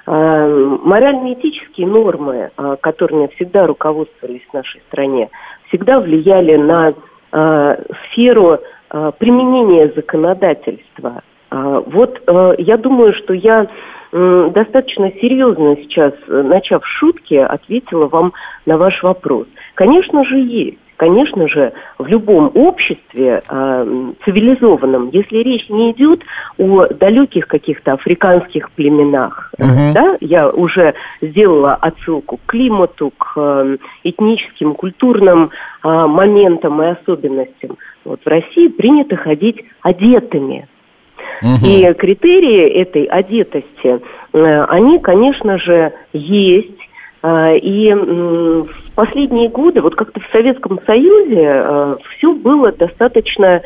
[0.07, 5.29] Э, Морально-этические нормы, э, которыми всегда руководствовались в нашей стране,
[5.67, 6.93] всегда влияли на
[7.31, 11.23] э, сферу э, применения законодательства.
[11.51, 13.67] Э, Вот э, я думаю, что я
[14.13, 18.33] достаточно серьезно сейчас, э, начав шутки, ответила вам
[18.65, 19.47] на ваш вопрос.
[19.75, 20.77] Конечно же, есть.
[20.97, 26.21] Конечно же, в любом обществе э, м, цивилизованном, если речь не идет
[26.59, 29.93] о далеких каких-то африканских племенах, Мгм.
[29.95, 35.51] да, я уже сделала отсылку к климату, к э, этническим, культурным
[35.83, 37.77] э, моментам и особенностям.
[38.03, 40.67] Вот в России принято ходить одетыми.
[41.41, 43.99] И критерии этой одетости,
[44.33, 46.79] э, они, конечно же, есть.
[47.23, 53.61] Э, И в последние годы, вот как-то в Советском Союзе, все было достаточно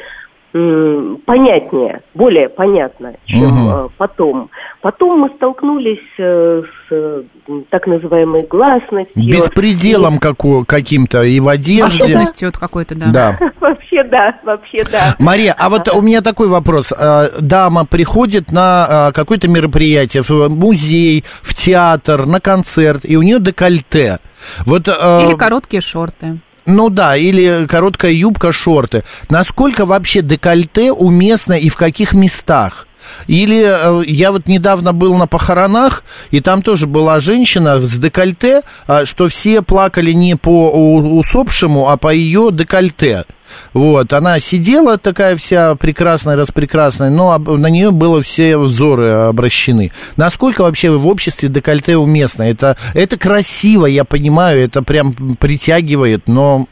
[1.26, 4.50] понятнее, более понятно, чем э, потом.
[4.82, 7.24] Потом мы столкнулись э, с э,
[7.70, 9.12] так называемой гласностью.
[9.16, 12.04] Беспределом каку- каким-то и в одежде.
[12.04, 13.06] Особенностью вот какой-то, да.
[13.16, 13.38] Да.
[13.60, 15.16] Вообще да, вообще да.
[15.20, 16.92] Мария, а вот у меня такой вопрос.
[17.40, 24.20] Дама приходит на какое-то мероприятие, в музей, в театр, на концерт, и у нее декольте.
[24.66, 26.40] Вот, э, Или короткие шорты.
[26.66, 29.04] Ну да, или короткая юбка, шорты.
[29.30, 32.88] Насколько вообще декольте уместно и в каких местах?
[33.28, 38.62] Или э, я вот недавно был на похоронах, и там тоже была женщина с декольте,
[38.88, 43.26] а, что все плакали не по усопшему, а по ее декольте.
[43.74, 49.92] Вот, она сидела такая вся прекрасная, распрекрасная, но на нее было все взоры обращены.
[50.18, 52.44] Насколько вообще в обществе декольте уместно?
[52.44, 56.66] Это, это красиво, я понимаю, это прям притягивает, но...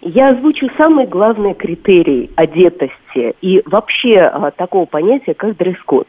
[0.00, 6.06] Я озвучу самый главный критерий одетости и вообще а, такого понятия, как дресс-код.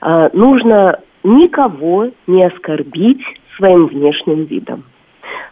[0.00, 3.22] А, нужно никого не оскорбить
[3.56, 4.84] своим внешним видом.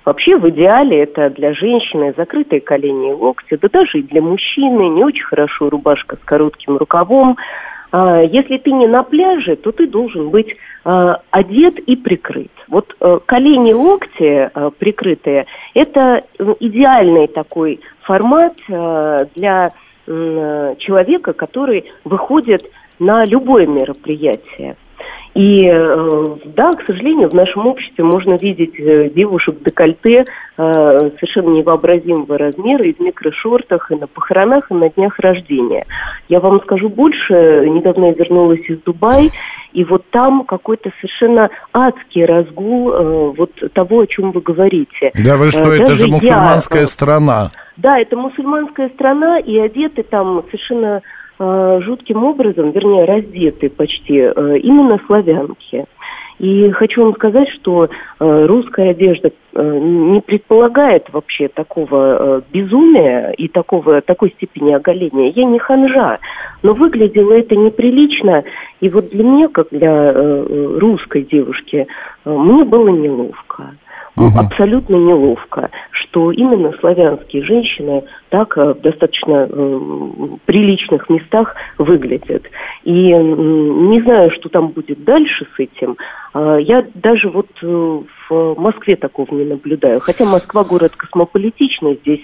[0.05, 4.89] Вообще, в идеале, это для женщины закрытые колени и локти, да даже и для мужчины
[4.89, 7.37] не очень хорошо рубашка с коротким рукавом.
[7.93, 12.51] А, Если ты не на пляже, то ты должен быть а, одет и прикрыт.
[12.69, 15.45] Вот э, колени, локти э, прикрытые–
[15.75, 16.23] это
[16.59, 19.73] идеальный такой формат э, для
[20.05, 24.75] человека, который выходит на любое мероприятие.
[25.35, 26.27] И э,
[26.57, 30.25] да, к сожалению, в нашем обществе можно видеть э, девушек в декольте э,
[30.57, 35.87] совершенно невообразимого размера и в микрошортах, и на похоронах, и на днях рождения.
[36.29, 39.31] Я вам скажу больше, недавно я вернулась из Дубая,
[39.73, 45.11] и вот там какой-то совершенно адский разгул вот того, о чем вы говорите.
[45.15, 47.51] Да вы что, Э, это даже же я, мусульманская э, страна.
[47.79, 51.01] да, это мусульманская страна, и одеты там совершенно
[51.83, 55.87] жутким образом, вернее, раздеты почти, э, именно славянки.
[56.39, 63.31] И хочу вам сказать, что э, русская одежда э, не предполагает вообще такого э, безумия
[63.31, 65.31] и такого, такой степени оголения.
[65.31, 66.19] Я не ханжа,
[66.65, 68.43] но выглядело это неприлично.
[68.81, 71.87] И вот для меня, как для э, русской девушки,
[72.25, 73.77] э, мне было неловко.
[74.27, 74.39] Мгм.
[74.39, 79.81] абсолютно неловко, что именно славянские женщины так э, в достаточно э,
[80.47, 82.45] приличных местах выглядят.
[82.85, 85.97] И м, не знаю, что там будет дальше с этим.
[86.35, 88.01] А, Я даже вот э,
[88.55, 90.01] в Москве такого не наблюдаю.
[90.01, 92.21] Хотя Москва город космополитичный, здесь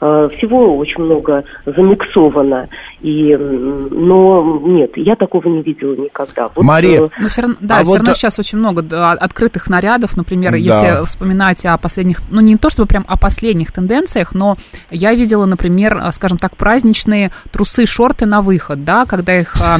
[0.00, 2.68] э, всего очень много замиксовано.
[3.00, 6.50] И, но нет, я такого не видела никогда.
[6.54, 8.82] Вот, Мария, э, Ну, все равно, да, А все вот, равно а- сейчас очень много
[8.82, 10.56] да, открытых нарядов, например, Да.
[10.58, 14.56] если вспоминать о последних, ну не то чтобы прям о последних тенденциях, но
[14.90, 19.78] я видела, например, а, скажем так, праздничные трусы, шорты на выход, да, когда их а,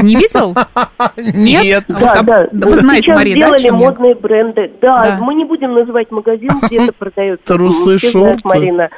[0.00, 0.54] ты не видел?
[1.16, 1.84] Нет.
[1.88, 2.48] Да, а- да.
[2.52, 3.86] да вы знаете, Сейчас Мария, сделали о чем я?
[3.88, 4.70] модные бренды.
[4.80, 5.18] Да, Да.
[5.20, 7.44] мы не будем называть магазин, где это продается.
[7.46, 8.40] Трусы, шорты.
[8.44, 8.88] Марина.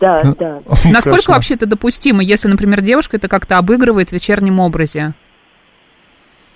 [0.00, 0.60] Да, да.
[0.90, 5.12] Насколько вообще это допустимо, если, например, девушка это как-то обыгрывает в вечернем образе?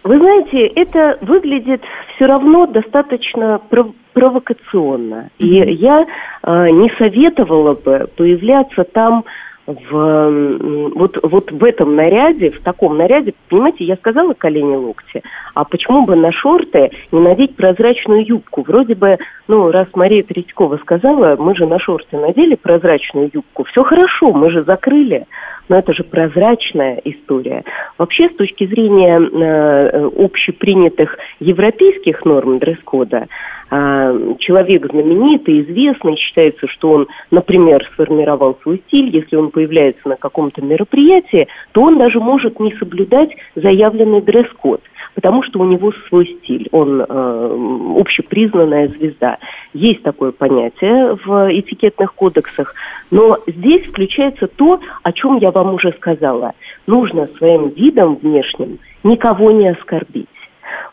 [0.03, 1.83] Вы знаете, это выглядит
[2.15, 5.31] все равно достаточно пров- провокационно.
[5.39, 6.05] И я
[6.43, 9.25] э, не советовала бы появляться там
[9.67, 15.23] в, вот, вот в этом наряде, в таком наряде, понимаете, я сказала колени локти,
[15.55, 18.63] а почему бы на шорты не надеть прозрачную юбку?
[18.63, 23.83] Вроде бы, ну, раз Мария Третьякова сказала, мы же на шорты надели прозрачную юбку, все
[23.85, 25.27] хорошо, мы же закрыли,
[25.69, 27.65] но это же прозрачная история.
[27.97, 33.29] Вообще, с точки зрения э, общепринятых европейских норм дресс-кода,
[33.75, 40.17] э, человек знаменитый, известный, считается, что он, например, сформировал свой стиль, если он появляется на
[40.17, 44.81] каком-то мероприятии, то он даже может не соблюдать заявленный дресс-код
[45.15, 49.39] потому что у него свой стиль, он э, общепризнанная звезда.
[49.73, 52.75] Есть такое понятие в этикетных кодексах,
[53.11, 56.53] но здесь включается то, о чем я вам уже сказала.
[56.87, 60.29] Нужно своим видом внешним никого не оскорбить.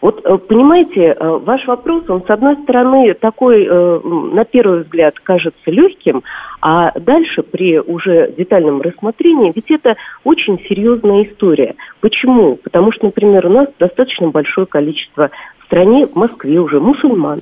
[0.02, 4.00] Вот, э, понимаете, э, ваш вопрос, он, с одной стороны, такой, э,
[4.34, 6.24] на первый взгляд, кажется легким,
[6.62, 11.76] а дальше, при уже детальном рассмотрении, ведь это очень серьезная история.
[12.00, 12.56] Почему?
[12.56, 15.30] Потому что, например, у нас достаточно большое количество
[15.60, 17.42] в стране, в Москве уже, мусульман.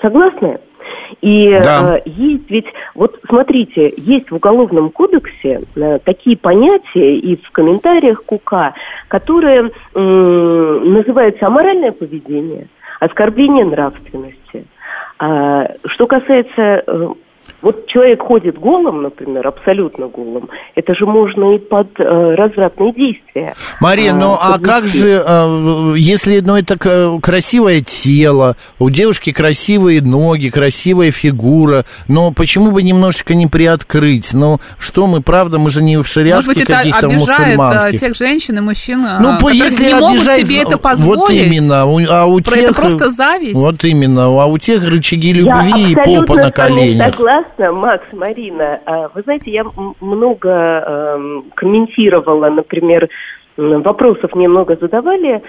[0.00, 0.58] Согласны?
[1.20, 1.96] И Да.
[1.96, 8.24] э, есть ведь, вот смотрите, есть в Уголовном кодексе э, такие понятия и в комментариях
[8.24, 8.74] к УК,
[9.08, 12.68] которые м, называются аморальное поведение,
[13.00, 14.66] оскорбление нравственности.
[15.18, 17.08] А, что касается, э,
[17.62, 23.54] вот человек ходит голым, например, абсолютно голым, это же можно и под э, развратные действия.
[23.80, 24.64] Мария, ну а подвести.
[24.64, 26.78] как же, э, если, ну это
[27.20, 34.32] красивое тело, у девушки красивые ноги, красивая фигура, но почему бы немножечко не приоткрыть?
[34.32, 37.44] Ну что мы, правда, мы же не в Может шариатских быть, это каких-то обижает а,
[37.62, 38.00] мусульманских.
[38.00, 41.30] тех женщин и мужчин, Ну, по- которые если не могут себе это вот позволить.
[41.46, 42.64] именно, у- а у Про тех...
[42.64, 43.54] это просто зависть.
[43.60, 47.14] Вот именно, а у тех рычаги Я любви и абсолютно попа на коленях.
[47.14, 48.80] согласна, Макс, Марина.
[48.86, 49.64] А, Вы знаете, я
[50.00, 53.08] много эм, комментировала, например,
[53.56, 55.42] вопросов мне много задавали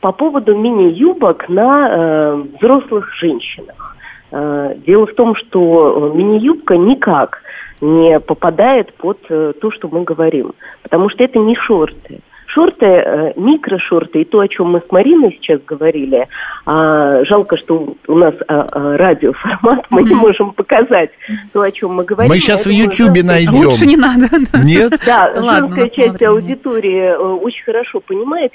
[0.00, 3.96] по поводу мини-юбок на э, взрослых женщинах.
[4.30, 7.42] Э, Дело в том, что мини-юбка никак
[7.80, 10.52] не попадает под э, то, что мы говорим,
[10.82, 12.20] потому что это не шорты.
[12.58, 16.26] Шорты, э, микрошорты и то, о чем мы с Мариной сейчас говорили,
[16.66, 21.10] а, жалко, что у нас а, а, радиоформат, мы не можем показать
[21.52, 22.28] то, о чем мы говорим.
[22.28, 23.54] Мы сейчас в Ютьюбе найдем.
[23.54, 24.26] Лучше не надо.
[24.64, 24.92] Нет?
[25.06, 28.50] Да, женская часть аудитории э, очень хорошо понимает,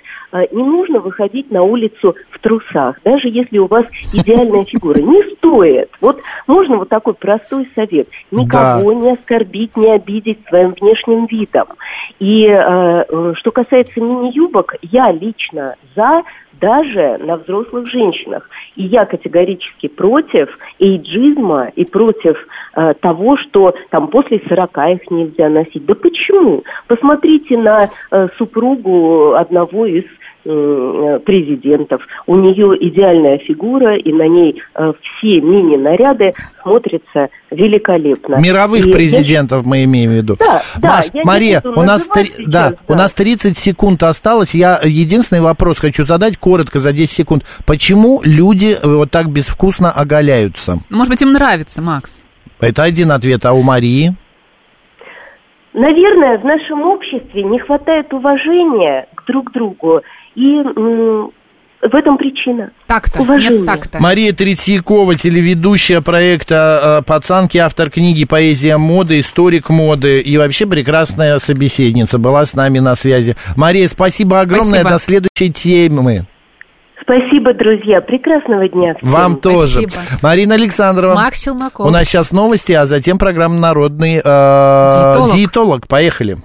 [0.51, 4.99] не нужно выходить на улицу в трусах, даже если у вас идеальная фигура.
[4.99, 5.89] Не стоит.
[6.01, 8.09] Вот можно вот такой простой совет.
[8.31, 11.67] Никого не оскорбить, не обидеть своим внешним видом.
[12.19, 16.23] И э, что касается мини-юбок, я лично за
[16.61, 18.49] даже на взрослых женщинах.
[18.75, 20.47] И я категорически против
[20.79, 22.37] эйджизма и против
[22.75, 25.85] э, того, что там после 40 их нельзя носить.
[25.85, 26.63] Да почему?
[26.87, 30.05] Посмотрите на э, супругу одного из
[30.43, 32.01] президентов.
[32.27, 38.35] У нее идеальная фигура, и на ней э, все мини-наряды смотрятся великолепно.
[38.35, 40.35] Мировых И я президентов мы имеем в виду.
[40.39, 42.97] Да, да, Маш, я не Мария, у нас, три- да, сейчас, у да.
[42.97, 44.53] нас 30 секунд осталось.
[44.53, 47.43] Я единственный вопрос хочу задать коротко за 10 секунд.
[47.65, 50.77] Почему люди э, вот так безвкусно оголяются?
[50.89, 52.21] Может быть, им нравится, Макс.
[52.59, 54.13] Это один ответ, а у Марии?
[55.73, 60.01] Наверное, в нашем обществе не хватает уважения к друг другу,
[60.35, 60.61] и
[61.83, 62.71] в этом причина.
[62.87, 63.59] Так-то, Уважение.
[63.59, 63.99] нет так-то.
[64.01, 71.39] Мария Третьякова, телеведущая проекта э, «Пацанки», автор книги «Поэзия моды», историк моды и вообще прекрасная
[71.39, 73.35] собеседница была с нами на связи.
[73.57, 74.81] Мария, спасибо огромное.
[74.81, 74.89] Спасибо.
[74.89, 76.21] До следующей темы.
[77.01, 77.99] Спасибо, друзья.
[77.99, 78.95] Прекрасного дня.
[78.95, 79.09] всем.
[79.09, 79.81] Вам тоже.
[79.81, 79.93] Спасибо.
[80.21, 81.15] Марина Александрова.
[81.15, 81.85] Макс Челноков.
[81.85, 85.35] У нас сейчас новости, а затем программа «Народный э, Диетолог.
[85.35, 85.87] диетолог».
[85.89, 86.37] Поехали.